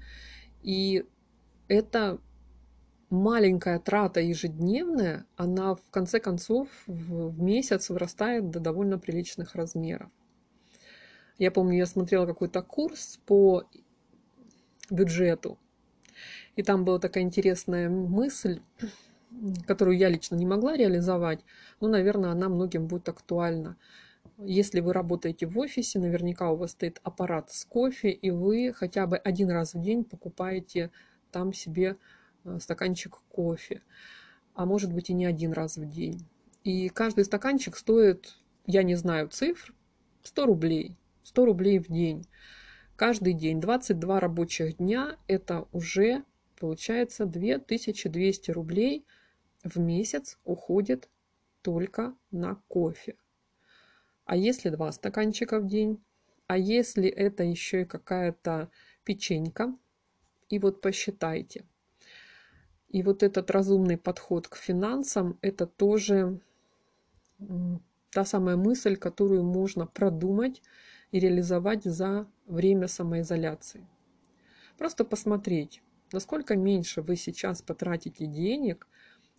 И 0.63 1.05
это 1.69 2.21
маленькая 3.11 3.79
трата 3.79 4.21
ежедневная, 4.21 5.27
она 5.37 5.75
в 5.75 5.91
конце 5.91 6.21
концов 6.21 6.69
в 6.87 7.41
месяц 7.43 7.89
вырастает 7.89 8.51
до 8.51 8.61
довольно 8.61 8.99
приличных 8.99 9.55
размеров. 9.55 10.11
Я 11.39 11.51
помню, 11.51 11.79
я 11.79 11.87
смотрела 11.87 12.27
какой-то 12.27 12.63
курс 12.63 13.19
по 13.27 13.65
бюджету, 14.91 15.59
и 16.57 16.63
там 16.63 16.85
была 16.85 16.99
такая 16.99 17.25
интересная 17.25 17.89
мысль, 17.89 18.61
которую 19.67 19.97
я 19.97 20.09
лично 20.09 20.37
не 20.37 20.47
могла 20.47 20.77
реализовать, 20.77 21.41
но, 21.81 21.89
наверное, 21.89 22.31
она 22.31 22.49
многим 22.49 22.87
будет 22.87 23.09
актуальна. 23.09 23.77
Если 24.39 24.81
вы 24.81 24.93
работаете 24.93 25.47
в 25.47 25.59
офисе, 25.59 25.99
наверняка 25.99 26.51
у 26.51 26.57
вас 26.57 26.73
стоит 26.73 27.01
аппарат 27.03 27.53
с 27.53 27.65
кофе, 27.65 28.11
и 28.11 28.31
вы 28.31 28.73
хотя 28.75 29.07
бы 29.07 29.17
один 29.17 29.51
раз 29.51 29.75
в 29.75 29.81
день 29.81 30.05
покупаете 30.05 30.91
там 31.31 31.53
себе 31.53 31.97
э, 32.45 32.59
стаканчик 32.61 33.21
кофе, 33.29 33.83
а 34.55 34.67
может 34.67 34.93
быть 34.93 35.11
и 35.11 35.15
не 35.15 35.27
один 35.27 35.53
раз 35.53 35.77
в 35.77 35.89
день. 35.89 36.27
И 36.65 36.89
каждый 36.89 37.25
стаканчик 37.25 37.77
стоит, 37.77 38.35
я 38.67 38.83
не 38.83 38.95
знаю 38.95 39.29
цифр, 39.29 39.75
100 40.23 40.47
рублей. 40.47 40.97
100 41.23 41.45
рублей 41.45 41.79
в 41.79 41.89
день. 41.89 42.27
Каждый 42.97 43.33
день, 43.33 43.61
22 43.61 44.21
рабочих 44.21 44.77
дня, 44.77 45.19
это 45.27 45.67
уже 45.73 46.23
получается 46.61 47.27
2200 47.27 48.53
рублей 48.53 49.05
в 49.65 49.79
месяц 49.81 50.39
уходит 50.45 51.09
только 51.63 52.15
на 52.31 52.55
кофе. 52.69 53.17
А 54.27 54.37
если 54.37 54.69
два 54.69 54.93
стаканчика 54.93 55.59
в 55.59 55.67
день? 55.67 56.01
А 56.47 56.57
если 56.57 57.09
это 57.09 57.43
еще 57.43 57.83
и 57.83 57.85
какая-то 57.85 58.71
печенька? 59.03 59.77
И 60.49 60.61
вот 60.61 60.81
посчитайте. 60.81 61.65
И 62.91 63.03
вот 63.03 63.25
этот 63.25 63.51
разумный 63.51 63.99
подход 63.99 64.47
к 64.47 64.55
финансам, 64.55 65.37
это 65.43 65.67
тоже 65.67 66.41
та 68.13 68.25
самая 68.25 68.57
мысль, 68.57 68.97
которую 68.97 69.43
можно 69.43 69.87
продумать 69.87 70.63
и 71.15 71.21
реализовать 71.21 71.85
за 71.85 72.27
время 72.45 72.89
самоизоляции. 72.89 73.87
Просто 74.77 75.05
посмотреть, 75.05 75.81
насколько 76.11 76.57
меньше 76.57 77.03
вы 77.03 77.15
сейчас 77.15 77.63
потратите 77.63 78.27
денег, 78.27 78.89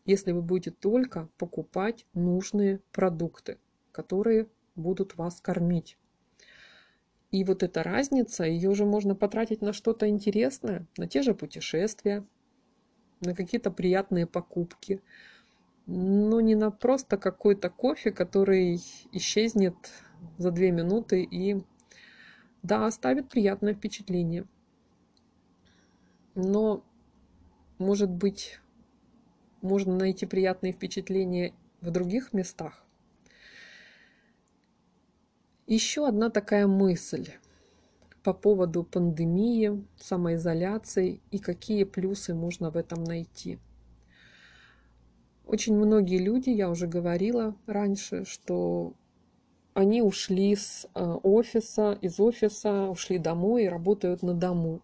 если 0.05 0.31
вы 0.31 0.41
будете 0.41 0.71
только 0.71 1.27
покупать 1.37 2.05
нужные 2.13 2.79
продукты, 2.93 3.57
которые 3.91 4.47
будут 4.77 5.17
вас 5.17 5.41
кормить. 5.41 5.97
И 7.31 7.43
вот 7.43 7.61
эта 7.61 7.83
разница, 7.83 8.45
ее 8.45 8.69
уже 8.69 8.85
можно 8.85 9.13
потратить 9.13 9.61
на 9.61 9.73
что-то 9.73 10.07
интересное, 10.07 10.87
на 10.95 11.09
те 11.09 11.23
же 11.23 11.33
путешествия, 11.33 12.25
на 13.19 13.35
какие-то 13.35 13.69
приятные 13.69 14.27
покупки, 14.27 15.01
но 15.87 16.39
не 16.39 16.55
на 16.55 16.71
просто 16.71 17.17
какой-то 17.17 17.69
кофе, 17.69 18.11
который 18.11 18.79
исчезнет 19.11 19.75
за 20.37 20.51
две 20.51 20.71
минуты 20.71 21.23
и, 21.23 21.63
да, 22.63 22.85
оставит 22.85 23.29
приятное 23.29 23.73
впечатление. 23.73 24.45
Но, 26.35 26.83
может 27.77 28.09
быть, 28.09 28.59
можно 29.61 29.95
найти 29.95 30.25
приятные 30.25 30.73
впечатления 30.73 31.53
в 31.81 31.91
других 31.91 32.33
местах. 32.33 32.83
Еще 35.67 36.07
одна 36.07 36.29
такая 36.29 36.67
мысль 36.67 37.29
по 38.23 38.33
поводу 38.33 38.83
пандемии, 38.83 39.85
самоизоляции 39.97 41.21
и 41.31 41.39
какие 41.39 41.83
плюсы 41.83 42.33
можно 42.33 42.69
в 42.69 42.77
этом 42.77 43.03
найти. 43.03 43.59
Очень 45.45 45.75
многие 45.75 46.17
люди, 46.17 46.49
я 46.49 46.69
уже 46.69 46.87
говорила 46.87 47.55
раньше, 47.67 48.25
что 48.25 48.93
они 49.75 50.01
ушли 50.01 50.55
с 50.55 50.87
э, 50.95 51.03
офиса, 51.21 51.97
из 52.01 52.17
офиса, 52.19 52.89
ушли 52.89 53.17
домой 53.17 53.65
и 53.65 53.69
работают 53.69 54.23
на 54.23 54.33
дому. 54.33 54.81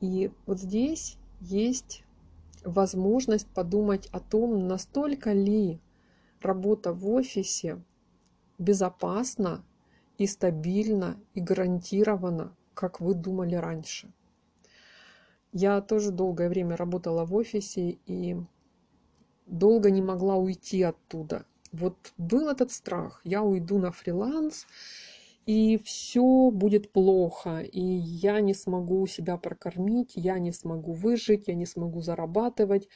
И 0.00 0.32
вот 0.46 0.58
здесь 0.58 1.16
есть 1.40 2.02
возможность 2.64 3.46
подумать 3.46 4.08
о 4.08 4.18
том, 4.18 4.66
настолько 4.66 5.32
ли 5.32 5.80
работа 6.42 6.92
в 6.92 7.08
офисе 7.08 7.80
безопасна 8.58 9.64
и 10.18 10.26
стабильно, 10.26 11.16
и 11.32 11.40
гарантированно, 11.40 12.52
как 12.74 13.00
вы 13.00 13.14
думали 13.14 13.54
раньше. 13.54 14.12
Я 15.52 15.80
тоже 15.80 16.10
долгое 16.10 16.48
время 16.48 16.76
работала 16.76 17.24
в 17.24 17.32
офисе 17.32 17.98
и 18.06 18.36
долго 19.46 19.92
не 19.92 20.02
могла 20.02 20.34
уйти 20.34 20.82
оттуда. 20.82 21.46
Вот 21.74 22.12
был 22.16 22.48
этот 22.48 22.70
страх, 22.70 23.20
я 23.24 23.42
уйду 23.42 23.78
на 23.78 23.90
фриланс, 23.90 24.64
и 25.44 25.76
все 25.78 26.52
будет 26.52 26.92
плохо, 26.92 27.62
и 27.62 27.80
я 27.80 28.40
не 28.40 28.54
смогу 28.54 29.04
себя 29.08 29.36
прокормить, 29.38 30.12
я 30.14 30.38
не 30.38 30.52
смогу 30.52 30.92
выжить, 30.92 31.48
я 31.48 31.54
не 31.54 31.66
смогу 31.66 32.00
зарабатывать. 32.00 32.88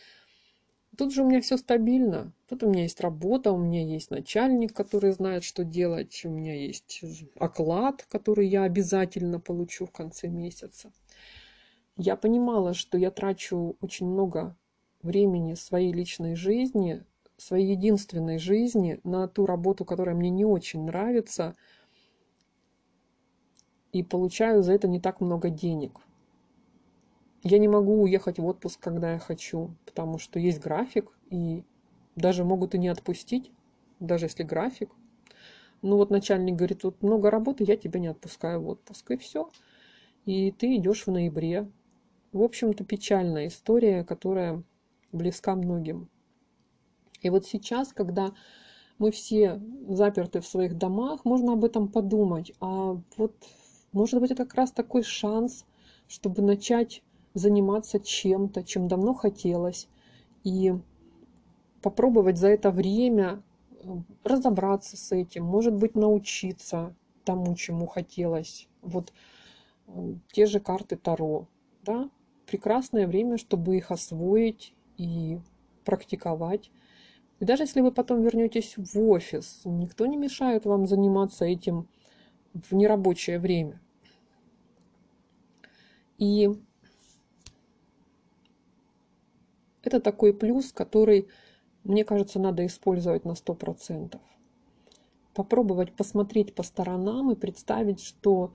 Тут 0.97 1.13
же 1.13 1.25
у 1.25 1.29
меня 1.29 1.41
все 1.41 1.57
стабильно. 1.57 2.33
Тут 2.49 2.63
у 2.63 2.71
меня 2.71 2.83
есть 2.83 3.01
работа, 3.01 3.51
у 3.51 3.59
меня 3.59 3.85
есть 3.85 4.13
начальник, 4.13 4.73
который 4.75 5.11
знает, 5.11 5.43
что 5.43 5.65
делать, 5.65 6.23
у 6.25 6.29
меня 6.29 6.55
есть 6.55 7.03
оклад, 7.37 8.07
который 8.09 8.47
я 8.47 8.63
обязательно 8.63 9.41
получу 9.41 9.87
в 9.87 9.91
конце 9.91 10.29
месяца. 10.29 10.93
Я 11.97 12.15
понимала, 12.15 12.75
что 12.75 12.97
я 12.97 13.11
трачу 13.11 13.77
очень 13.81 14.07
много 14.07 14.57
времени 15.03 15.55
своей 15.55 15.93
личной 15.93 16.37
жизни, 16.37 17.05
своей 17.39 17.71
единственной 17.71 18.39
жизни 18.39 19.01
на 19.05 19.29
ту 19.29 19.47
работу, 19.47 19.85
которая 19.85 20.15
мне 20.15 20.29
не 20.29 20.45
очень 20.45 20.85
нравится, 20.85 21.57
и 23.93 24.03
получаю 24.03 24.63
за 24.63 24.73
это 24.73 24.89
не 24.89 25.01
так 25.01 25.21
много 25.21 25.49
денег. 25.49 26.01
Я 27.43 27.59
не 27.59 27.69
могу 27.69 28.03
уехать 28.03 28.39
в 28.39 28.45
отпуск, 28.45 28.81
когда 28.81 29.13
я 29.13 29.19
хочу, 29.19 29.71
потому 29.87 30.19
что 30.19 30.39
есть 30.39 30.61
график, 30.61 31.13
и 31.31 31.65
даже 32.17 32.45
могут 32.45 32.75
и 32.75 32.79
не 32.79 32.89
отпустить, 32.89 33.53
даже 34.01 34.27
если 34.27 34.43
график. 34.43 34.91
Ну 35.81 35.97
вот 35.97 36.11
начальник 36.11 36.57
говорит, 36.57 36.83
тут 36.83 37.01
много 37.03 37.31
работы, 37.31 37.65
я 37.65 37.77
тебя 37.77 38.01
не 38.01 38.09
отпускаю 38.09 38.61
в 38.61 38.69
отпуск, 38.69 39.13
и 39.13 39.17
все. 39.17 39.49
И 40.27 40.51
ты 40.51 40.77
идешь 40.77 41.07
в 41.07 41.13
ноябре. 41.13 41.71
В 42.33 42.43
общем-то, 42.43 42.85
печальная 42.85 43.47
история, 43.47 44.05
которая 44.05 44.63
близка 45.13 45.55
многим. 45.55 46.11
И 47.21 47.31
вот 47.31 47.47
сейчас, 47.47 47.93
когда 47.93 48.33
мы 48.99 49.11
все 49.11 49.61
заперты 49.89 50.41
в 50.41 50.47
своих 50.47 50.77
домах, 50.77 51.25
можно 51.25 51.53
об 51.53 51.65
этом 51.65 51.89
подумать. 51.89 52.53
А 52.61 53.01
вот, 53.17 53.35
может 53.93 54.21
быть, 54.21 54.31
это 54.31 54.45
как 54.45 54.55
раз 54.55 54.73
такой 54.73 55.03
шанс, 55.03 55.65
чтобы 56.09 56.43
начать 56.43 57.03
заниматься 57.35 58.01
чем-то, 58.01 58.65
чем 58.65 58.89
давно 58.89 59.15
хотелось, 59.15 59.89
и 60.45 60.75
попробовать 61.83 62.39
за 62.39 62.49
это 62.49 62.71
время 62.71 63.43
э, 63.71 63.97
разобраться 64.25 64.97
с 64.97 65.13
этим, 65.13 65.45
может 65.45 65.75
быть, 65.75 65.95
научиться 65.95 66.95
тому, 67.25 67.55
чему 67.55 67.87
хотелось. 67.87 68.69
Вот 68.83 69.13
э, 69.87 70.15
те 70.33 70.47
же 70.47 70.61
карты 70.61 70.97
Таро, 70.97 71.47
да, 71.85 72.11
прекрасное 72.47 73.07
время, 73.07 73.37
чтобы 73.37 73.77
их 73.77 73.91
освоить 73.91 74.75
и 74.97 75.39
практиковать. 75.85 76.71
И 77.41 77.45
даже 77.45 77.63
если 77.65 77.81
вы 77.81 77.93
потом 77.93 78.23
вернетесь 78.23 78.75
в 78.77 78.99
офис, 79.01 79.63
никто 79.65 80.07
не 80.07 80.17
мешает 80.17 80.65
вам 80.65 80.87
заниматься 80.87 81.45
этим 81.45 81.89
в 82.53 82.75
нерабочее 82.75 83.39
время. 83.39 83.81
И 86.19 86.51
Это 89.89 90.01
такой 90.01 90.35
плюс, 90.35 90.71
который, 90.71 91.29
мне 91.83 92.05
кажется, 92.05 92.39
надо 92.39 92.67
использовать 92.67 93.25
на 93.25 93.33
100%. 93.33 94.19
Попробовать 95.35 95.95
посмотреть 95.95 96.55
по 96.55 96.63
сторонам 96.63 97.31
и 97.31 97.37
представить, 97.37 98.03
что 98.03 98.53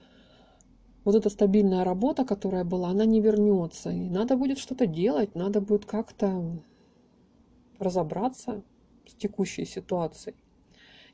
вот 1.03 1.15
эта 1.15 1.31
стабильная 1.31 1.83
работа, 1.83 2.23
которая 2.23 2.63
была, 2.63 2.89
она 2.89 3.05
не 3.05 3.19
вернется. 3.19 3.89
И 3.89 4.09
надо 4.09 4.37
будет 4.37 4.59
что-то 4.59 4.85
делать, 4.85 5.33
надо 5.33 5.59
будет 5.59 5.85
как-то 5.85 6.59
разобраться 7.79 8.61
с 9.07 9.13
текущей 9.13 9.65
ситуацией. 9.65 10.35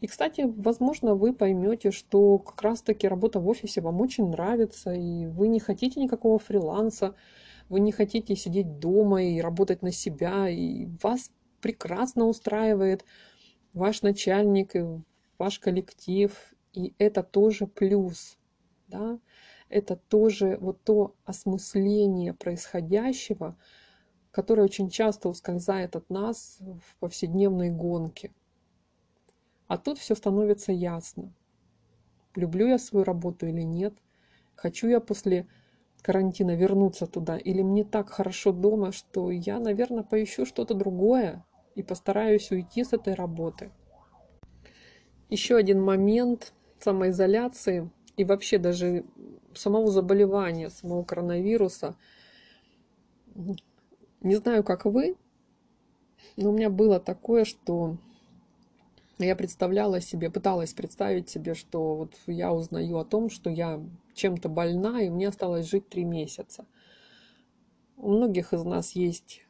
И, 0.01 0.07
кстати, 0.07 0.45
возможно, 0.47 1.13
вы 1.15 1.33
поймете, 1.33 1.91
что 1.91 2.37
как 2.37 2.61
раз-таки 2.61 3.07
работа 3.07 3.39
в 3.39 3.47
офисе 3.47 3.81
вам 3.81 3.99
очень 3.99 4.29
нравится, 4.29 4.93
и 4.93 5.25
вы 5.25 5.49
не 5.49 5.59
хотите 5.59 5.99
никакого 5.99 6.39
фриланса, 6.39 7.15
вы 7.67 7.81
не 7.81 7.91
хотите 7.91 8.35
сидеть 8.35 8.79
дома 8.79 9.21
и 9.21 9.41
работать 9.41 9.81
на 9.81 9.91
себя, 9.91 10.47
и 10.49 10.87
вас 11.03 11.31
прекрасно 11.59 12.25
устраивает 12.27 13.03
ваш 13.73 14.01
начальник 14.01 14.75
и 14.75 14.85
ваш 15.37 15.59
коллектив, 15.59 16.33
и 16.73 16.93
это 16.97 17.21
тоже 17.21 17.67
плюс, 17.67 18.37
да, 18.87 19.19
это 19.67 19.95
тоже 19.95 20.57
вот 20.61 20.81
то 20.83 21.15
осмысление 21.25 22.33
происходящего, 22.33 23.57
которое 24.39 24.61
очень 24.61 24.89
часто 24.89 25.27
ускользает 25.27 25.97
от 25.97 26.09
нас 26.09 26.59
в 26.61 26.95
повседневной 27.01 27.71
гонке. 27.71 28.31
А 29.67 29.77
тут 29.77 29.97
все 29.97 30.15
становится 30.15 30.71
ясно. 30.71 31.33
Люблю 32.35 32.65
я 32.67 32.79
свою 32.79 33.03
работу 33.03 33.47
или 33.47 33.63
нет? 33.63 33.93
Хочу 34.55 34.87
я 34.87 35.01
после 35.01 35.45
карантина 36.01 36.55
вернуться 36.55 37.05
туда? 37.05 37.37
Или 37.37 37.61
мне 37.61 37.83
так 37.83 38.11
хорошо 38.11 38.53
дома, 38.53 38.93
что 38.93 39.29
я, 39.29 39.59
наверное, 39.59 40.03
поищу 40.03 40.45
что-то 40.45 40.73
другое 40.73 41.43
и 41.75 41.83
постараюсь 41.83 42.49
уйти 42.49 42.85
с 42.85 42.93
этой 42.93 43.15
работы? 43.15 43.71
Еще 45.27 45.57
один 45.57 45.81
момент 45.81 46.53
самоизоляции 46.79 47.91
и 48.15 48.23
вообще 48.23 48.57
даже 48.57 49.03
самого 49.53 49.91
заболевания, 49.91 50.69
самого 50.69 51.03
коронавируса. 51.03 51.97
Не 54.21 54.35
знаю, 54.35 54.63
как 54.63 54.85
вы, 54.85 55.15
но 56.35 56.49
у 56.49 56.53
меня 56.53 56.69
было 56.69 56.99
такое, 56.99 57.45
что 57.45 57.97
я 59.17 59.35
представляла 59.35 60.01
себе, 60.01 60.29
пыталась 60.29 60.73
представить 60.73 61.29
себе, 61.29 61.53
что 61.53 61.95
вот 61.95 62.13
я 62.27 62.53
узнаю 62.53 62.97
о 62.97 63.05
том, 63.05 63.29
что 63.29 63.49
я 63.49 63.81
чем-то 64.13 64.49
больна, 64.49 65.01
и 65.01 65.09
мне 65.09 65.27
осталось 65.27 65.69
жить 65.69 65.89
три 65.89 66.03
месяца. 66.03 66.65
У 67.97 68.11
многих 68.11 68.53
из 68.53 68.63
нас 68.63 68.91
есть 68.91 69.45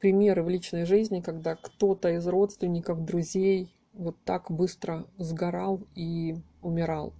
примеры 0.00 0.42
в 0.42 0.48
личной 0.48 0.84
жизни, 0.84 1.20
когда 1.20 1.56
кто-то 1.56 2.10
из 2.10 2.26
родственников, 2.26 3.04
друзей 3.04 3.74
вот 3.92 4.16
так 4.24 4.50
быстро 4.50 5.06
сгорал 5.18 5.80
и 5.94 6.36
умирал. 6.62 7.12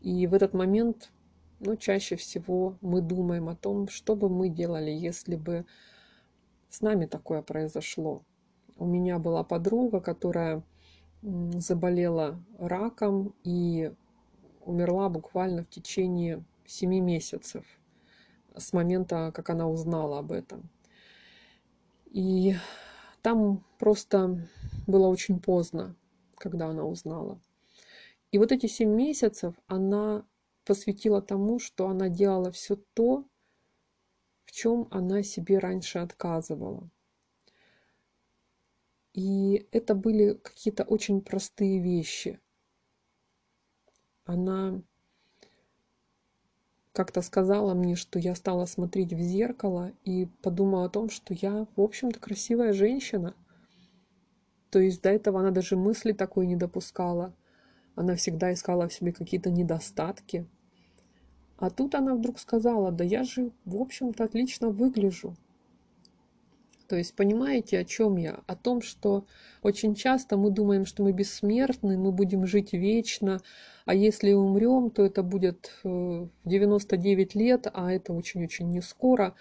И 0.00 0.26
в 0.26 0.34
этот 0.34 0.54
момент, 0.54 1.10
ну, 1.60 1.76
чаще 1.76 2.16
всего 2.16 2.76
мы 2.80 3.02
думаем 3.02 3.48
о 3.48 3.54
том, 3.54 3.88
что 3.88 4.16
бы 4.16 4.28
мы 4.28 4.48
делали, 4.48 4.90
если 4.90 5.36
бы 5.36 5.66
с 6.70 6.80
нами 6.80 7.06
такое 7.06 7.42
произошло. 7.42 8.22
У 8.76 8.86
меня 8.86 9.18
была 9.18 9.44
подруга, 9.44 10.00
которая 10.00 10.62
заболела 11.22 12.42
раком 12.58 13.34
и 13.44 13.92
умерла 14.64 15.10
буквально 15.10 15.64
в 15.64 15.68
течение 15.68 16.42
семи 16.66 17.00
месяцев 17.00 17.64
с 18.56 18.72
момента, 18.72 19.30
как 19.34 19.50
она 19.50 19.68
узнала 19.68 20.18
об 20.18 20.32
этом. 20.32 20.70
И 22.06 22.54
там 23.22 23.62
просто 23.78 24.48
было 24.86 25.08
очень 25.08 25.40
поздно, 25.40 25.94
когда 26.36 26.68
она 26.68 26.84
узнала. 26.84 27.38
И 28.32 28.38
вот 28.38 28.50
эти 28.50 28.66
семь 28.66 28.94
месяцев 28.94 29.54
она 29.66 30.24
посвятила 30.64 31.22
тому, 31.22 31.58
что 31.58 31.88
она 31.88 32.08
делала 32.08 32.50
все 32.52 32.76
то, 32.94 33.24
в 34.44 34.52
чем 34.52 34.88
она 34.90 35.22
себе 35.22 35.58
раньше 35.58 35.98
отказывала. 35.98 36.90
И 39.12 39.66
это 39.72 39.94
были 39.94 40.34
какие-то 40.34 40.84
очень 40.84 41.20
простые 41.20 41.80
вещи. 41.80 42.40
Она 44.24 44.82
как-то 46.92 47.22
сказала 47.22 47.74
мне, 47.74 47.96
что 47.96 48.18
я 48.18 48.34
стала 48.34 48.66
смотреть 48.66 49.12
в 49.12 49.20
зеркало 49.20 49.92
и 50.04 50.26
подумала 50.42 50.86
о 50.86 50.90
том, 50.90 51.10
что 51.10 51.34
я, 51.34 51.66
в 51.76 51.80
общем-то, 51.80 52.18
красивая 52.18 52.72
женщина. 52.72 53.34
То 54.70 54.78
есть 54.78 55.02
до 55.02 55.10
этого 55.10 55.40
она 55.40 55.50
даже 55.50 55.76
мысли 55.76 56.12
такой 56.12 56.46
не 56.46 56.56
допускала. 56.56 57.34
Она 57.94 58.16
всегда 58.16 58.52
искала 58.52 58.88
в 58.88 58.92
себе 58.92 59.12
какие-то 59.12 59.50
недостатки. 59.50 60.46
А 61.58 61.70
тут 61.70 61.94
она 61.94 62.14
вдруг 62.14 62.38
сказала, 62.38 62.90
да 62.90 63.04
я 63.04 63.24
же, 63.24 63.52
в 63.64 63.76
общем-то, 63.76 64.24
отлично 64.24 64.70
выгляжу. 64.70 65.36
То 66.90 66.96
есть 66.96 67.14
понимаете, 67.14 67.78
о 67.78 67.84
чем 67.84 68.16
я? 68.16 68.40
О 68.48 68.56
том, 68.56 68.82
что 68.82 69.24
очень 69.62 69.94
часто 69.94 70.36
мы 70.36 70.50
думаем, 70.50 70.86
что 70.86 71.04
мы 71.04 71.12
бессмертны, 71.12 71.96
мы 71.96 72.10
будем 72.10 72.46
жить 72.46 72.72
вечно, 72.72 73.40
а 73.84 73.94
если 73.94 74.32
умрем, 74.32 74.90
то 74.90 75.04
это 75.04 75.22
будет 75.22 75.70
э, 75.84 75.88
в 75.88 76.48
99 76.48 77.34
лет, 77.36 77.68
а 77.72 77.92
это 77.92 78.12
очень-очень 78.12 78.68
не 78.70 78.80
скоро. 78.80 79.36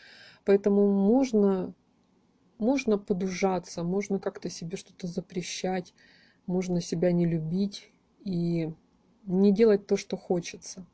Поэтому 0.46 0.88
можно, 0.92 1.74
можно 2.60 3.00
подужаться, 3.00 3.82
можно 3.82 4.20
как-то 4.20 4.50
себе 4.52 4.78
что-то 4.78 5.08
запрещать, 5.08 5.96
можно 6.46 6.82
себя 6.82 7.12
не 7.12 7.26
любить 7.26 7.92
и 8.24 8.72
не 9.26 9.52
делать 9.52 9.88
то, 9.88 9.98
что 9.98 10.18
хочется. 10.18 10.86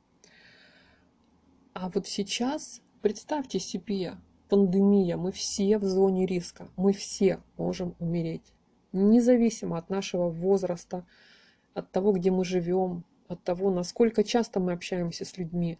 А 1.73 1.89
вот 1.89 2.07
сейчас 2.07 2.81
представьте 3.01 3.59
себе, 3.59 4.15
пандемия, 4.49 5.17
мы 5.17 5.31
все 5.31 5.77
в 5.77 5.83
зоне 5.83 6.25
риска, 6.25 6.67
мы 6.77 6.93
все 6.93 7.39
можем 7.57 7.95
умереть. 7.99 8.53
Независимо 8.93 9.77
от 9.77 9.89
нашего 9.89 10.29
возраста, 10.29 11.05
от 11.73 11.91
того, 11.91 12.13
где 12.13 12.31
мы 12.31 12.45
живем, 12.45 13.03
от 13.27 13.43
того, 13.43 13.71
насколько 13.71 14.23
часто 14.23 14.59
мы 14.59 14.71
общаемся 14.71 15.25
с 15.25 15.37
людьми. 15.37 15.77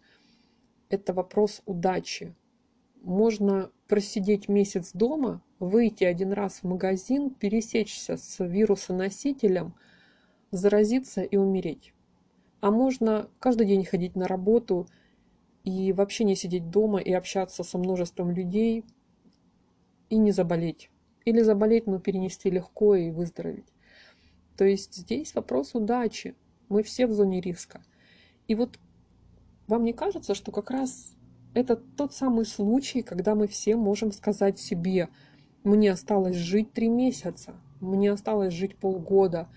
Это 0.88 1.12
вопрос 1.12 1.62
удачи. 1.64 2.34
Можно 3.02 3.70
просидеть 3.88 4.48
месяц 4.48 4.90
дома, 4.92 5.42
выйти 5.58 6.04
один 6.04 6.32
раз 6.32 6.58
в 6.58 6.64
магазин, 6.64 7.30
пересечься 7.30 8.16
с 8.16 8.44
вирусоносителем, 8.44 9.74
заразиться 10.56 11.22
и 11.22 11.36
умереть. 11.36 11.92
А 12.60 12.70
можно 12.70 13.28
каждый 13.38 13.66
день 13.66 13.84
ходить 13.84 14.16
на 14.16 14.26
работу– 14.26 14.86
и 15.66 15.92
вообще 15.92 16.22
не 16.22 16.36
сидеть 16.36 16.70
дома 16.70 17.00
и 17.00 17.12
общаться 17.12 17.64
со 17.64 17.76
множеством 17.76 18.30
людей 18.30 18.84
и 20.08 20.16
не 20.16 20.30
заболеть. 20.30 20.90
Или 21.24 21.40
заболеть, 21.40 21.88
но 21.88 21.98
перенести 21.98 22.48
легко 22.50 22.94
и 22.94 23.10
выздороветь. 23.10 23.66
То 24.56 24.64
есть 24.64 24.94
здесь 24.94 25.34
вопрос 25.34 25.74
удачи. 25.74 26.36
Мы 26.68 26.84
все 26.84 27.08
в 27.08 27.12
зоне 27.12 27.40
риска. 27.40 27.82
И 28.46 28.54
вот 28.54 28.78
вам 29.66 29.82
не 29.82 29.92
кажется, 29.92 30.36
что 30.36 30.52
как 30.52 30.70
раз 30.70 31.16
это 31.52 31.74
тот 31.74 32.14
самый 32.14 32.46
случай, 32.46 33.02
когда 33.02 33.34
мы 33.34 33.48
все 33.48 33.74
можем 33.74 34.12
сказать 34.12 34.60
себе, 34.60 35.08
мне 35.64 35.90
осталось 35.90 36.36
жить 36.36 36.72
три 36.72 36.88
месяца, 36.88 37.56
мне 37.80 38.12
осталось 38.12 38.54
жить 38.54 38.76
полгода, 38.76 39.48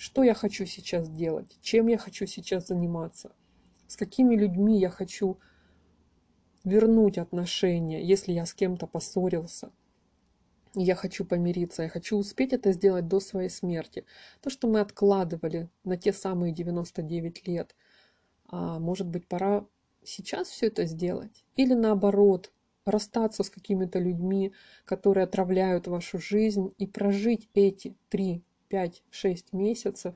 что 0.00 0.22
я 0.22 0.32
хочу 0.32 0.64
сейчас 0.64 1.10
делать, 1.10 1.58
чем 1.60 1.88
я 1.88 1.98
хочу 1.98 2.24
сейчас 2.24 2.68
заниматься, 2.68 3.32
с 3.86 3.98
какими 3.98 4.34
людьми 4.34 4.80
я 4.80 4.88
хочу 4.88 5.38
вернуть 6.64 7.18
отношения, 7.18 8.02
если 8.02 8.32
я 8.32 8.46
с 8.46 8.54
кем-то 8.54 8.86
поссорился. 8.86 9.70
Я 10.74 10.94
хочу 10.94 11.26
помириться, 11.26 11.82
я 11.82 11.90
хочу 11.90 12.16
успеть 12.16 12.54
это 12.54 12.72
сделать 12.72 13.08
до 13.08 13.20
своей 13.20 13.50
смерти. 13.50 14.06
То, 14.40 14.48
что 14.48 14.68
мы 14.68 14.80
откладывали 14.80 15.68
на 15.84 15.98
те 15.98 16.14
самые 16.14 16.54
99 16.54 17.46
лет. 17.46 17.76
А 18.46 18.78
может 18.78 19.06
быть, 19.06 19.26
пора 19.26 19.66
сейчас 20.02 20.48
все 20.48 20.68
это 20.68 20.86
сделать? 20.86 21.44
Или 21.56 21.74
наоборот, 21.74 22.52
расстаться 22.86 23.42
с 23.42 23.50
какими-то 23.50 23.98
людьми, 23.98 24.54
которые 24.86 25.24
отравляют 25.24 25.88
вашу 25.88 26.18
жизнь, 26.18 26.72
и 26.78 26.86
прожить 26.86 27.50
эти 27.52 27.94
3, 28.08 28.42
5, 28.70 29.02
6 29.10 29.52
месяцев 29.52 30.14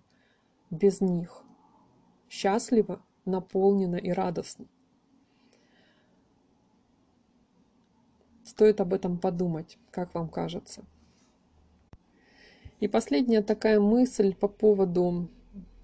без 0.71 1.01
них. 1.01 1.43
Счастливо, 2.31 3.03
наполненно 3.25 3.97
и 3.97 4.11
радостно. 4.11 4.67
Стоит 8.45 8.81
об 8.81 8.95
этом 8.95 9.19
подумать, 9.19 9.79
как 9.90 10.14
вам 10.14 10.29
кажется. 10.29 10.85
И 12.79 12.87
последняя 12.87 13.43
такая 13.43 13.81
мысль 13.81 14.35
по 14.35 14.47
поводу 14.47 15.29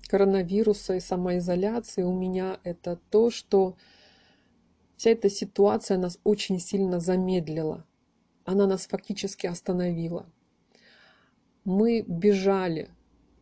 коронавируса 0.07 0.95
и 0.95 1.01
самоизоляции 1.01 2.03
у 2.03 2.13
меня 2.13 2.61
это 2.63 3.01
то, 3.11 3.31
что 3.31 3.77
вся 4.97 5.11
эта 5.11 5.29
ситуация 5.29 5.99
нас 5.99 6.19
очень 6.25 6.61
сильно 6.61 7.01
замедлила. 7.01 7.85
она 8.45 8.67
нас 8.67 8.87
фактически 8.87 9.47
остановила. 9.47 10.27
Мы 11.73 12.05
бежали, 12.05 12.89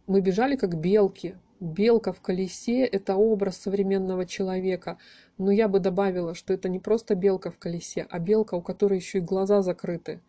мы 0.07 0.21
бежали 0.21 0.57
как 0.57 0.79
белки. 0.79 1.37
Белка 1.61 2.13
в 2.13 2.21
колесе– 2.21 2.85
это 2.97 3.17
образ 3.17 3.57
современного 3.57 4.27
человека. 4.27 4.99
Но 5.39 5.51
я 5.51 5.67
бы 5.67 5.81
добавила, 5.81 6.35
что 6.35 6.53
это 6.53 6.69
не 6.69 6.79
просто 6.79 7.15
белка 7.15 7.51
в 7.51 7.57
колесе, 7.57 8.07
а 8.11 8.19
белка, 8.19 8.55
у 8.57 8.61
которой 8.61 8.99
еще 8.99 9.19
и 9.19 9.23
глаза 9.23 9.63
закрыты. 9.63 10.21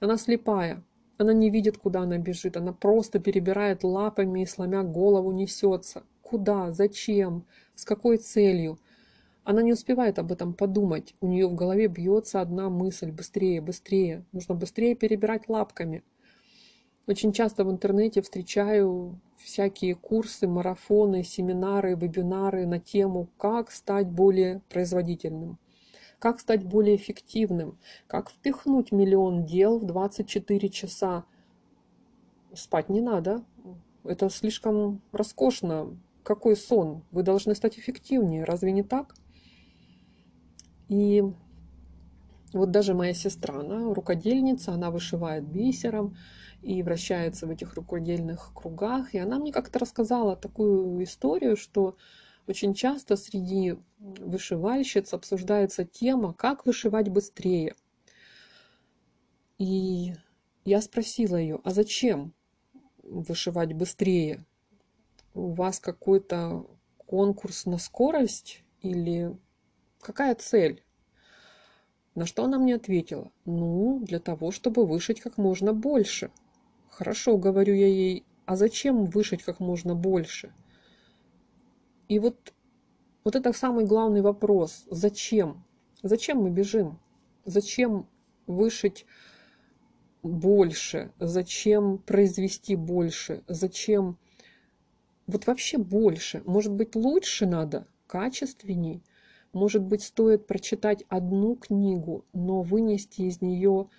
Она 0.00 0.16
слепая, 0.16 0.82
она 1.18 1.34
не 1.34 1.50
видит, 1.50 1.76
куда 1.76 2.00
она 2.00 2.16
бежит, 2.16 2.56
она 2.56 2.72
просто 2.72 3.18
перебирает 3.18 3.84
лапами 3.84 4.40
и, 4.40 4.46
сломя 4.46 4.82
голову, 4.82 5.30
несется. 5.30 6.04
Куда? 6.22 6.72
Зачем? 6.72 7.44
С 7.74 7.84
какой 7.84 8.16
целью? 8.16 8.78
Она 9.44 9.60
не 9.60 9.74
успевает 9.74 10.18
об 10.18 10.32
этом 10.32 10.54
подумать. 10.54 11.14
У 11.20 11.26
нее 11.26 11.46
в 11.48 11.54
голове 11.54 11.88
бьется 11.88 12.40
одна 12.40 12.70
мысль. 12.70 13.12
Быстрее, 13.12 13.60
быстрее. 13.60 14.24
Нужно 14.32 14.54
быстрее 14.54 14.94
перебирать 14.94 15.50
лапками. 15.50 16.02
Очень 17.06 17.32
часто 17.32 17.64
в 17.64 17.70
интернете 17.70 18.20
встречаю 18.20 19.20
всякие 19.36 19.94
курсы, 19.94 20.48
марафоны, 20.48 21.22
семинары, 21.22 21.94
вебинары 21.94 22.66
на 22.66 22.80
тему, 22.80 23.28
как 23.38 23.70
стать 23.70 24.08
более 24.08 24.60
производительным, 24.68 25.58
как 26.18 26.40
стать 26.40 26.64
более 26.64 26.96
эффективным, 26.96 27.78
как 28.08 28.30
впихнуть 28.30 28.90
миллион 28.90 29.44
дел 29.44 29.78
в 29.78 29.86
24 29.86 30.68
часа. 30.68 31.24
Спать 32.52 32.88
не 32.88 33.00
надо. 33.00 33.44
Это 34.02 34.28
слишком 34.28 35.00
роскошно. 35.12 35.96
Какой 36.24 36.56
сон? 36.56 37.04
Вы 37.12 37.22
должны 37.22 37.54
стать 37.54 37.78
эффективнее. 37.78 38.42
Разве 38.42 38.72
не 38.72 38.82
так? 38.82 39.14
И 40.88 41.22
вот 42.52 42.72
даже 42.72 42.94
моя 42.94 43.14
сестра, 43.14 43.60
она 43.60 43.94
рукодельница, 43.94 44.72
она 44.72 44.90
вышивает 44.90 45.44
бисером 45.46 46.16
и 46.62 46.82
вращается 46.82 47.46
в 47.46 47.50
этих 47.50 47.74
рукодельных 47.74 48.52
кругах. 48.54 49.14
И 49.14 49.18
она 49.18 49.38
мне 49.38 49.52
как-то 49.52 49.78
рассказала 49.78 50.36
такую 50.36 51.02
историю, 51.02 51.56
что 51.56 51.96
очень 52.46 52.74
часто 52.74 53.16
среди 53.16 53.76
вышивальщиц 53.98 55.12
обсуждается 55.12 55.84
тема, 55.84 56.32
как 56.32 56.66
вышивать 56.66 57.08
быстрее. 57.08 57.74
И 59.58 60.14
я 60.64 60.80
спросила 60.80 61.36
ее, 61.36 61.60
а 61.64 61.70
зачем 61.70 62.32
вышивать 63.02 63.72
быстрее? 63.72 64.44
У 65.34 65.52
вас 65.52 65.80
какой-то 65.80 66.66
конкурс 67.06 67.66
на 67.66 67.78
скорость 67.78 68.62
или 68.80 69.36
Какая 70.06 70.36
цель? 70.36 70.84
На 72.14 72.26
что 72.26 72.44
она 72.44 72.60
мне 72.60 72.76
ответила? 72.76 73.32
Ну, 73.44 73.98
для 74.04 74.20
того, 74.20 74.52
чтобы 74.52 74.86
вышить 74.86 75.20
как 75.20 75.36
можно 75.36 75.72
больше. 75.72 76.30
Хорошо, 76.96 77.36
говорю 77.36 77.74
я 77.74 77.88
ей, 77.88 78.24
а 78.46 78.56
зачем 78.56 79.04
вышить 79.04 79.42
как 79.42 79.60
можно 79.60 79.94
больше? 79.94 80.54
И 82.08 82.18
вот, 82.18 82.54
вот 83.22 83.36
это 83.36 83.52
самый 83.52 83.84
главный 83.84 84.22
вопрос. 84.22 84.86
Зачем? 84.90 85.62
Зачем 86.02 86.38
мы 86.38 86.48
бежим? 86.48 86.98
Зачем 87.44 88.08
вышить 88.46 89.04
больше? 90.22 91.12
Зачем 91.18 91.98
произвести 91.98 92.76
больше? 92.76 93.44
Зачем 93.46 94.16
вот 95.26 95.46
вообще 95.46 95.76
больше? 95.76 96.42
Может 96.46 96.72
быть, 96.72 96.96
лучше 96.96 97.44
надо, 97.44 97.86
качественней? 98.06 99.02
Может 99.52 99.82
быть, 99.82 100.02
стоит 100.02 100.46
прочитать 100.46 101.04
одну 101.10 101.56
книгу, 101.56 102.24
но 102.32 102.62
вынести 102.62 103.20
из 103.20 103.42
нее 103.42 103.90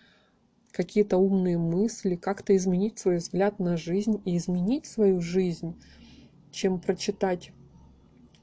какие-то 0.78 1.18
умные 1.18 1.58
мысли, 1.58 2.16
как-то 2.16 2.56
изменить 2.56 3.00
свой 3.00 3.18
взгляд 3.18 3.58
на 3.58 3.78
жизнь 3.78 4.22
и 4.26 4.38
изменить 4.38 4.86
свою 4.86 5.20
жизнь, 5.22 5.76
чем 6.52 6.80
прочитать 6.80 7.52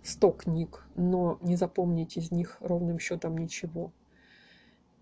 100 0.02 0.32
книг, 0.32 0.84
но 0.96 1.38
не 1.42 1.54
запомнить 1.54 2.16
из 2.16 2.32
них 2.32 2.56
ровным 2.58 2.98
счетом 2.98 3.38
ничего. 3.38 3.92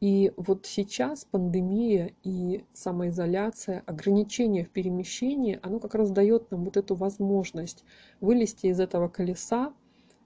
И 0.02 0.30
вот 0.36 0.66
сейчас 0.66 1.24
пандемия 1.24 2.12
и 2.22 2.66
самоизоляция, 2.74 3.82
ограничение 3.86 4.66
в 4.66 4.68
перемещении, 4.68 5.58
оно 5.62 5.80
как 5.80 5.94
раз 5.94 6.10
дает 6.10 6.50
нам 6.50 6.64
вот 6.64 6.76
эту 6.76 6.96
возможность 6.96 7.82
вылезти 8.20 8.66
из 8.66 8.78
этого 8.78 9.08
колеса, 9.08 9.72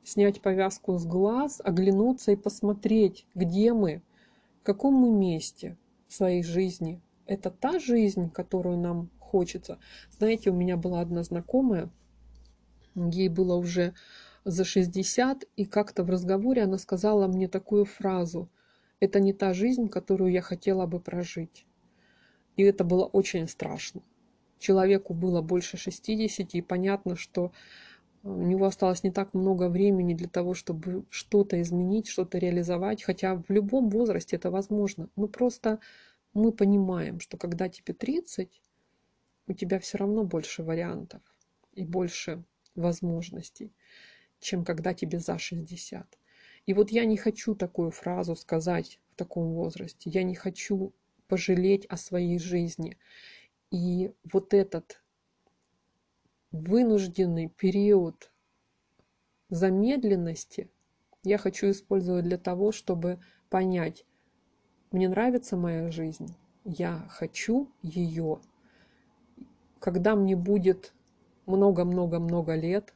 снять 0.03 0.41
повязку 0.41 0.99
с 0.99 1.07
глаз, 1.07 1.61
оглянуться 1.63 2.33
и 2.33 2.37
посмотреть, 2.37 3.29
где 3.37 3.73
мы, 3.73 4.03
в 4.61 4.65
каком 4.65 4.95
мы 4.95 5.11
месте 5.11 5.77
своей 6.17 6.43
жизни. 6.43 7.01
Это 7.27 7.51
та 7.51 7.79
жизнь, 7.79 8.31
которую 8.31 8.79
нам 8.79 9.11
хочется. 9.21 9.79
Знаете, 10.11 10.51
у 10.51 10.55
меня 10.55 10.77
была 10.77 11.01
одна 11.01 11.23
знакомая, 11.23 11.91
ей 12.95 13.29
было 13.29 13.57
уже 13.57 13.95
за 14.45 14.65
60, 14.65 15.45
и 15.57 15.65
как-то 15.65 16.05
в 16.05 16.11
разговоре 16.11 16.63
она 16.63 16.79
сказала 16.79 17.27
мне 17.27 17.49
такую 17.49 17.85
фразу 17.85 18.49
«Это 19.01 19.21
не 19.21 19.33
та 19.33 19.53
жизнь, 19.53 19.89
которую 19.89 20.33
я 20.33 20.41
хотела 20.41 20.87
бы 20.87 21.01
прожить». 21.01 21.67
И 22.57 22.63
это 22.63 22.85
было 22.85 23.05
очень 23.05 23.49
страшно. 23.49 24.03
Человеку 24.59 25.13
было 25.15 25.43
больше 25.43 25.77
60, 25.77 26.55
и 26.55 26.63
понятно, 26.63 27.17
что 27.17 27.53
у 28.27 28.43
него 28.43 28.67
осталось 28.67 29.05
не 29.05 29.13
так 29.13 29.35
много 29.35 29.69
времени 29.69 30.15
для 30.15 30.29
того, 30.29 30.55
чтобы 30.55 31.05
что-то 31.11 31.61
изменить, 31.63 32.09
что-то 32.09 32.39
реализовать, 32.39 33.03
хотя 33.03 33.37
в 33.37 33.51
любом 33.51 33.89
возрасте 33.89 34.37
это 34.37 34.51
возможно. 34.51 35.09
Но 35.17 35.29
просто 35.29 35.79
мы 36.35 36.53
понимаем, 36.53 37.21
что 37.21 37.37
когда 37.37 37.69
тебе 37.69 37.95
30, 37.95 38.63
у 39.47 39.53
тебя 39.53 39.79
все 39.79 39.99
равно 39.99 40.25
больше 40.25 40.65
вариантов 40.65 41.23
и 41.73 41.85
больше 41.85 42.43
возможностей, 42.75 43.73
чем 44.41 44.65
когда 44.65 44.93
тебе 44.93 45.21
за 45.21 45.39
60. 45.39 46.19
И 46.67 46.75
вот 46.75 46.91
я 46.91 47.05
не 47.05 47.17
хочу 47.17 47.55
такую 47.55 47.93
фразу 47.93 48.35
сказать 48.35 48.99
в 49.13 49.15
таком 49.15 49.53
возрасте. 49.53 50.11
Я 50.11 50.25
не 50.25 50.35
хочу 50.35 50.93
пожалеть 51.29 51.87
о 51.87 51.97
своей 51.97 52.39
жизни. 52.41 52.99
И 53.71 54.13
вот 54.25 54.53
этот 54.53 55.01
вынужденный 56.53 57.49
период 57.49 58.31
замедленности 59.49 60.71
я 61.23 61.39
хочу 61.39 61.71
использовать 61.71 62.25
для 62.25 62.39
того, 62.39 62.73
чтобы 62.73 63.19
понять, 63.51 64.05
мне 64.93 65.09
нравится 65.09 65.57
моя 65.57 65.91
жизнь, 65.91 66.37
я 66.65 67.05
хочу 67.09 67.71
ее. 67.83 68.41
Когда 69.81 70.15
мне 70.15 70.37
будет 70.37 70.95
много-много-много 71.47 72.55
лет, 72.55 72.95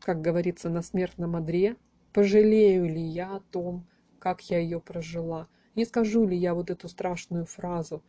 как 0.00 0.20
говорится 0.20 0.68
на 0.68 0.82
смертном 0.82 1.36
одре, 1.36 1.76
пожалею 2.12 2.86
ли 2.86 3.00
я 3.00 3.36
о 3.36 3.40
том, 3.40 3.86
как 4.18 4.42
я 4.50 4.58
ее 4.58 4.80
прожила, 4.80 5.48
не 5.74 5.84
скажу 5.84 6.26
ли 6.26 6.36
я 6.36 6.54
вот 6.54 6.70
эту 6.70 6.88
страшную 6.88 7.46
фразу, 7.46 8.02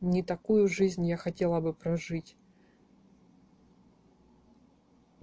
не 0.00 0.22
такую 0.22 0.68
жизнь 0.68 1.04
я 1.06 1.16
хотела 1.16 1.60
бы 1.60 1.72
прожить. 1.72 2.36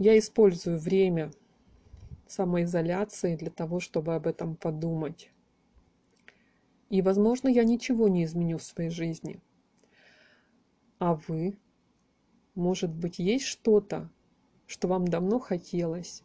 Я 0.02 0.18
использую 0.18 0.80
время 0.80 1.32
самоизоляции 2.26 3.36
для 3.36 3.52
того, 3.52 3.80
чтобы 3.80 4.16
об 4.16 4.26
этом 4.26 4.56
подумать. 4.56 5.30
И, 6.90 7.04
возможно, 7.04 7.48
я 7.48 7.64
ничего 7.64 8.08
не 8.08 8.24
изменю 8.24 8.58
в 8.58 8.64
своей 8.64 8.90
жизни. 8.90 9.40
А 10.98 11.14
вы? 11.28 11.56
Может 12.56 12.92
быть, 12.92 13.20
есть 13.20 13.46
что-то, 13.46 14.10
что 14.66 14.88
вам 14.88 15.08
давно 15.08 15.38
хотелось, 15.38 16.24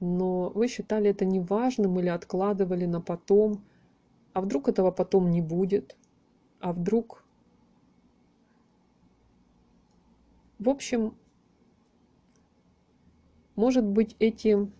но 0.00 0.50
вы 0.50 0.68
считали 0.68 1.08
это 1.08 1.24
неважным 1.24 1.98
или 1.98 2.08
откладывали 2.08 2.84
на 2.84 3.00
потом, 3.00 3.64
а 4.34 4.42
вдруг 4.42 4.68
этого 4.68 4.90
потом 4.90 5.30
не 5.30 5.40
будет, 5.40 5.96
а 6.60 6.74
вдруг... 6.74 7.24
В 10.58 10.68
общем, 10.68 11.14
может 13.58 13.84
быть, 13.84 14.14
эти 14.20 14.70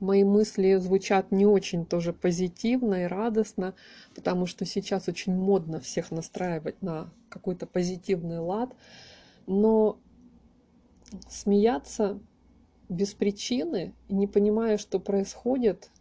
мои 0.00 0.24
мысли 0.24 0.74
звучат 0.78 1.30
не 1.30 1.46
очень 1.46 1.86
тоже 1.86 2.12
позитивно 2.12 3.04
и 3.04 3.06
радостно, 3.06 3.72
потому 4.16 4.46
что 4.46 4.64
сейчас 4.64 5.06
очень 5.06 5.32
модно 5.32 5.78
всех 5.78 6.10
настраивать 6.10 6.82
на 6.82 7.12
какой-то 7.28 7.68
позитивный 7.68 8.40
лад, 8.40 8.74
но 9.46 9.96
смеяться 11.28 12.18
без 12.88 13.14
причины 13.14 13.94
не 14.08 14.26
понимая, 14.26 14.76
что 14.76 14.98
происходит, 14.98 15.92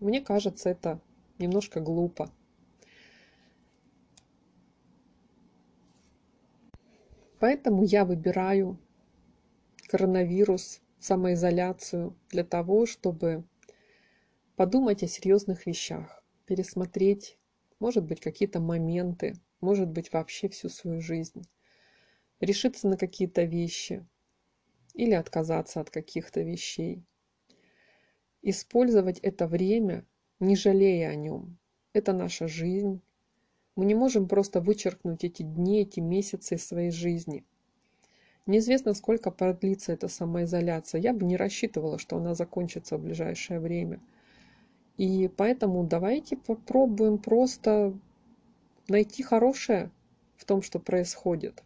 мне 0.00 0.22
кажется, 0.22 0.70
это 0.70 1.00
немножко 1.38 1.80
глупо. 1.80 2.30
Поэтому 7.38 7.84
я 7.84 8.06
выбираю 8.06 8.78
коронавирус, 9.88 10.80
самоизоляцию 11.00 12.16
для 12.28 12.44
того, 12.44 12.86
чтобы 12.86 13.44
подумать 14.54 15.02
о 15.02 15.08
серьезных 15.08 15.66
вещах, 15.66 16.22
пересмотреть 16.46 17.38
может 17.80 18.04
быть 18.04 18.20
какие-то 18.20 18.60
моменты, 18.60 19.34
может 19.60 19.88
быть 19.88 20.12
вообще 20.12 20.48
всю 20.48 20.68
свою 20.68 21.00
жизнь. 21.00 21.42
Решиться 22.40 22.86
на 22.88 22.96
какие-то 22.96 23.44
вещи 23.44 24.06
или 24.94 25.12
отказаться 25.12 25.80
от 25.80 25.90
каких-то 25.90 26.42
вещей. 26.42 27.04
Использовать 28.42 29.18
это 29.20 29.46
время, 29.46 30.06
не 30.38 30.54
жалея 30.54 31.10
о 31.10 31.14
нем. 31.14 31.58
Это 31.92 32.12
наша 32.12 32.46
жизнь. 32.46 33.00
Мы 33.74 33.86
не 33.86 33.94
можем 33.94 34.28
просто 34.28 34.60
вычеркнуть 34.60 35.24
эти 35.24 35.42
дни, 35.42 35.82
эти 35.82 36.00
месяцы 36.00 36.56
из 36.56 36.66
своей 36.66 36.90
жизни. 36.90 37.44
Неизвестно, 38.48 38.94
сколько 38.94 39.30
продлится 39.30 39.92
эта 39.92 40.08
самоизоляция. 40.08 41.00
Я 41.00 41.12
бы 41.12 41.24
не 41.24 41.36
рассчитывала, 41.36 42.00
что 42.00 42.16
она 42.16 42.34
закончится 42.34 42.96
в 42.96 43.02
ближайшее 43.02 43.60
время– 43.60 44.00
и 44.98 45.28
поэтому 45.28 45.84
давайте 45.84 46.36
попробуем 46.36 47.18
просто 47.18 47.96
найти 48.88 49.22
хорошее 49.22 49.92
в 50.36 50.44
том, 50.44 50.60
что 50.60 50.80
происходит. 50.80 51.62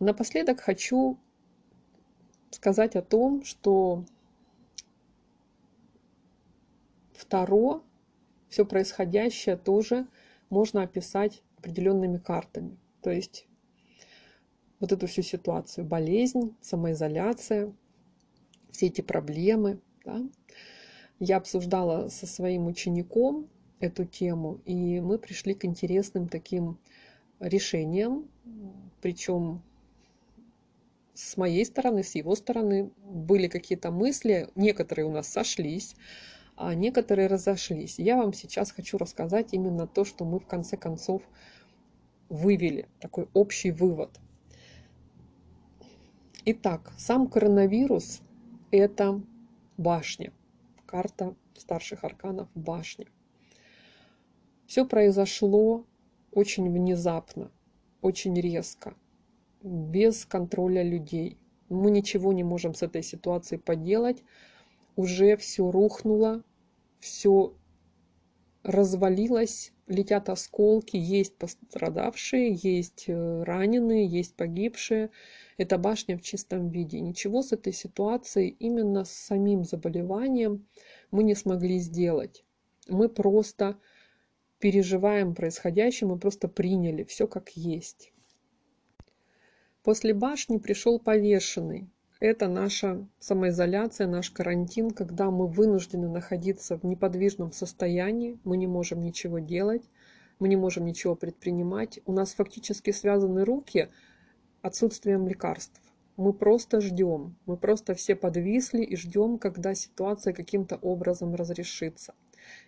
Напоследок 0.00 0.60
хочу 0.60 1.16
сказать 2.50 2.96
о 2.96 3.02
том, 3.02 3.44
что 3.44 4.04
второе, 7.12 7.82
все 8.48 8.66
происходящее 8.66 9.56
тоже 9.56 10.08
можно 10.50 10.82
описать 10.82 11.44
определенными 11.58 12.18
картами. 12.18 12.76
То 13.00 13.10
есть 13.10 13.46
вот 14.84 14.92
эту 14.92 15.06
всю 15.06 15.22
ситуацию, 15.22 15.86
болезнь, 15.86 16.54
самоизоляция, 16.60 17.72
все 18.70 18.86
эти 18.88 19.00
проблемы, 19.00 19.80
да, 20.04 20.20
я 21.20 21.38
обсуждала 21.38 22.10
со 22.10 22.26
своим 22.26 22.66
учеником 22.66 23.48
эту 23.80 24.04
тему, 24.04 24.60
и 24.66 25.00
мы 25.00 25.16
пришли 25.16 25.54
к 25.54 25.64
интересным 25.64 26.28
таким 26.28 26.78
решениям, 27.40 28.28
причем 29.00 29.62
с 31.14 31.38
моей 31.38 31.64
стороны, 31.64 32.02
с 32.02 32.14
его 32.14 32.34
стороны 32.36 32.90
были 33.06 33.48
какие-то 33.48 33.90
мысли, 33.90 34.50
некоторые 34.54 35.06
у 35.06 35.12
нас 35.12 35.28
сошлись, 35.28 35.96
а 36.56 36.74
некоторые 36.74 37.28
разошлись. 37.28 37.98
Я 37.98 38.18
вам 38.18 38.34
сейчас 38.34 38.70
хочу 38.70 38.98
рассказать 38.98 39.54
именно 39.54 39.86
то, 39.86 40.04
что 40.04 40.26
мы 40.26 40.40
в 40.40 40.46
конце 40.46 40.76
концов 40.76 41.22
вывели, 42.28 42.86
такой 43.00 43.28
общий 43.32 43.70
вывод. 43.70 44.20
Итак, 46.44 46.92
сам 46.98 47.26
коронавирус– 47.26 48.20
это 48.70 49.20
башня– 49.76 50.32
карта 50.86 51.34
старших 51.56 52.04
арканов 52.04 52.48
башни. 52.54 53.06
Все 54.66 54.86
произошло 54.86 55.84
очень 56.32 56.70
внезапно, 56.70 57.50
очень 58.00 58.38
резко, 58.40 58.94
без 59.62 60.24
контроля 60.24 60.82
людей. 60.82 61.38
Мы 61.68 61.90
ничего 61.90 62.32
не 62.32 62.44
можем 62.44 62.74
с 62.74 62.82
этой 62.82 63.02
ситуацией 63.02 63.60
поделать. 63.60 64.22
Уже 64.96 65.36
все 65.36 65.70
рухнуло, 65.70 66.42
все 67.00 67.54
развалилось, 68.62 69.72
летят 69.86 70.28
осколки, 70.28 70.96
есть 70.96 71.36
пострадавшие, 71.36 72.52
есть 72.54 73.04
э, 73.08 73.42
раненые, 73.42 74.06
есть 74.06 74.36
погибшие. 74.36 75.10
Это 75.56 75.78
башня 75.78 76.18
в 76.18 76.22
чистом 76.22 76.68
виде. 76.68 77.00
Ничего 77.00 77.42
с 77.42 77.52
этой 77.52 77.72
ситуацией, 77.72 78.56
именно 78.58 79.04
с 79.04 79.10
самим 79.10 79.64
заболеванием 79.64 80.66
мы 81.10 81.22
не 81.22 81.34
смогли 81.34 81.78
сделать. 81.78 82.44
Мы 82.88 83.08
просто 83.08 83.78
переживаем 84.58 85.34
происходящее, 85.34 86.08
мы 86.08 86.18
просто 86.18 86.48
приняли 86.48 87.04
все 87.04 87.26
как 87.26 87.50
есть. 87.50 88.12
После 89.82 90.14
башни 90.14 90.56
пришел 90.56 90.98
повешенный. 90.98 91.90
Это 92.20 92.48
наша 92.48 93.06
самоизоляция, 93.18 94.06
наш 94.06 94.30
карантин, 94.30 94.90
когда 94.90 95.30
мы 95.30 95.46
вынуждены 95.46 96.08
находиться 96.08 96.78
в 96.78 96.84
неподвижном 96.84 97.52
состоянии, 97.52 98.38
мы 98.44 98.56
не 98.56 98.66
можем 98.66 99.02
ничего 99.02 99.40
делать, 99.40 99.82
мы 100.38 100.48
не 100.48 100.56
можем 100.56 100.86
ничего 100.86 101.14
предпринимать. 101.14 102.00
У 102.06 102.12
нас 102.12 102.32
фактически 102.32 102.92
связаны 102.92 103.44
руки 103.44 103.90
отсутствием 104.64 105.28
лекарств. 105.28 105.78
Мы 106.16 106.32
просто 106.32 106.80
ждем, 106.80 107.36
мы 107.44 107.58
просто 107.58 107.94
все 107.94 108.16
подвисли 108.16 108.82
и 108.82 108.96
ждем, 108.96 109.38
когда 109.38 109.74
ситуация 109.74 110.32
каким-то 110.32 110.76
образом 110.76 111.34
разрешится. 111.34 112.14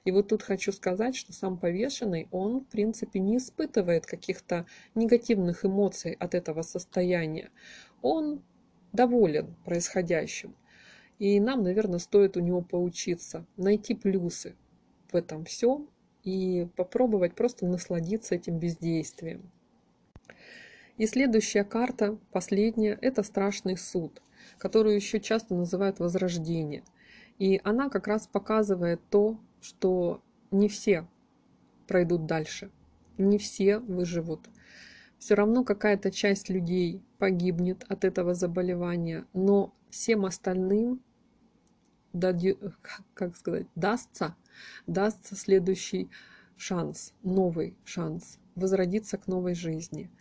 И 0.05 0.11
вот 0.11 0.29
тут 0.29 0.43
хочу 0.43 0.73
сказать, 0.73 1.17
что 1.17 1.33
сам 1.33 1.57
повешенный, 1.57 2.29
он, 2.33 2.61
в 2.61 2.67
принципе, 2.67 3.19
не 3.19 3.39
испытывает 3.39 4.05
каких-то 4.05 4.67
негативных 4.95 5.65
эмоций 5.65 6.13
от 6.13 6.35
этого 6.35 6.61
состояния. 6.63 7.51
Он 8.03 8.43
доволен 8.93 9.55
происходящим. 9.65 10.55
И 11.19 11.41
нам, 11.41 11.63
наверное, 11.63 11.99
стоит 11.99 12.37
у 12.37 12.41
него 12.41 12.61
поучиться, 12.61 13.47
найти 13.57 13.95
плюсы 13.95 14.55
в 15.11 15.17
этом 15.17 15.47
всем 15.47 15.89
и 16.25 16.69
попробовать 16.77 17.35
просто 17.35 17.67
насладиться 17.67 18.35
этим 18.35 18.59
бездействием. 18.59 19.51
И 20.97 21.07
следующая 21.07 21.65
карта, 21.65 22.19
последняя, 22.33 22.99
это 23.03 23.23
страшный 23.23 23.77
суд, 23.77 24.23
которую 24.57 24.95
еще 24.95 25.21
часто 25.21 25.55
называют 25.55 25.99
возрождение. 25.99 26.85
И 27.39 27.61
она 27.65 27.91
как 27.91 28.07
раз 28.07 28.27
показывает 28.27 29.01
то, 29.11 29.39
что 29.61 30.23
не 30.51 30.69
все 30.69 31.07
пройдут 31.87 32.25
дальше, 32.25 32.71
не 33.19 33.37
все 33.37 33.79
выживут. 33.79 34.49
Все 35.19 35.35
равно 35.35 35.65
какая-то 35.65 36.11
часть 36.11 36.49
людей 36.49 37.03
погибнет 37.19 37.85
от 37.89 38.05
этого 38.05 38.35
заболевания, 38.35 39.27
но 39.35 39.75
всем 39.91 40.25
остальным 40.25 41.03
как 43.13 43.37
сказать, 43.37 43.67
дастся, 43.75 44.35
дастся 44.87 45.37
следующий 45.37 46.09
шанс, 46.57 47.13
новый 47.23 47.77
шанс 47.85 48.39
возродиться 48.55 49.19
к 49.19 49.27
новой 49.27 49.55
жизни– 49.55 50.11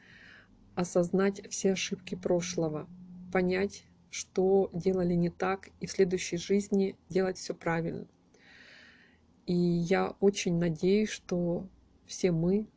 осознать 0.75 1.47
все 1.49 1.73
ошибки 1.73 2.15
прошлого, 2.15 2.87
понять, 3.31 3.85
что 4.09 4.69
делали 4.73 5.13
не 5.13 5.29
так, 5.29 5.69
и 5.79 5.87
в 5.87 5.91
следующей 5.91 6.37
жизни 6.37 6.95
делать 7.09 7.37
все 7.37 7.53
правильно. 7.53 8.07
И 9.45 9.53
я 9.53 10.15
очень 10.19 10.57
надеюсь, 10.57 11.09
что 11.09 11.67
все 12.05 12.31
мы 12.31 12.67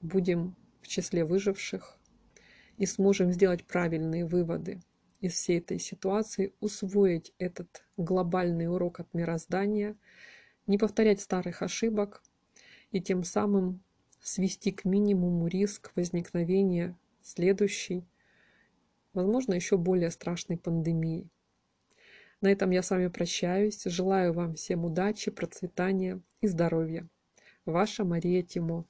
будем 0.00 0.54
в 0.82 0.88
числе 0.88 1.24
выживших 1.24 1.98
и 2.76 2.86
сможем 2.86 3.32
сделать 3.32 3.64
правильные 3.64 4.26
выводы 4.26 4.80
из 5.20 5.32
всей 5.32 5.58
этой 5.58 5.78
ситуации, 5.78 6.52
усвоить 6.60 7.32
этот 7.38 7.84
глобальный 7.96 8.68
урок 8.68 9.00
от 9.00 9.12
мироздания, 9.14 9.96
не 10.66 10.78
повторять 10.78 11.20
старых 11.20 11.62
ошибок 11.62 12.22
и 12.90 13.00
тем 13.00 13.24
самым 13.24 13.82
свести 14.26 14.72
к 14.72 14.84
минимуму 14.84 15.46
риск 15.46 15.92
возникновения 15.94 16.98
следующей, 17.22 18.04
возможно, 19.12 19.54
еще 19.54 19.76
более 19.76 20.10
страшной 20.10 20.58
пандемии. 20.58 21.28
На 22.40 22.50
этом 22.50 22.72
я 22.72 22.82
с 22.82 22.90
вами 22.90 23.06
прощаюсь. 23.06 23.84
Желаю 23.84 24.32
вам 24.32 24.56
всем 24.56 24.84
удачи, 24.84 25.30
процветания 25.30 26.20
и 26.40 26.48
здоровья. 26.48 27.08
Ваша 27.66 28.04
Мария 28.04 28.42
Тимо. 28.42 28.84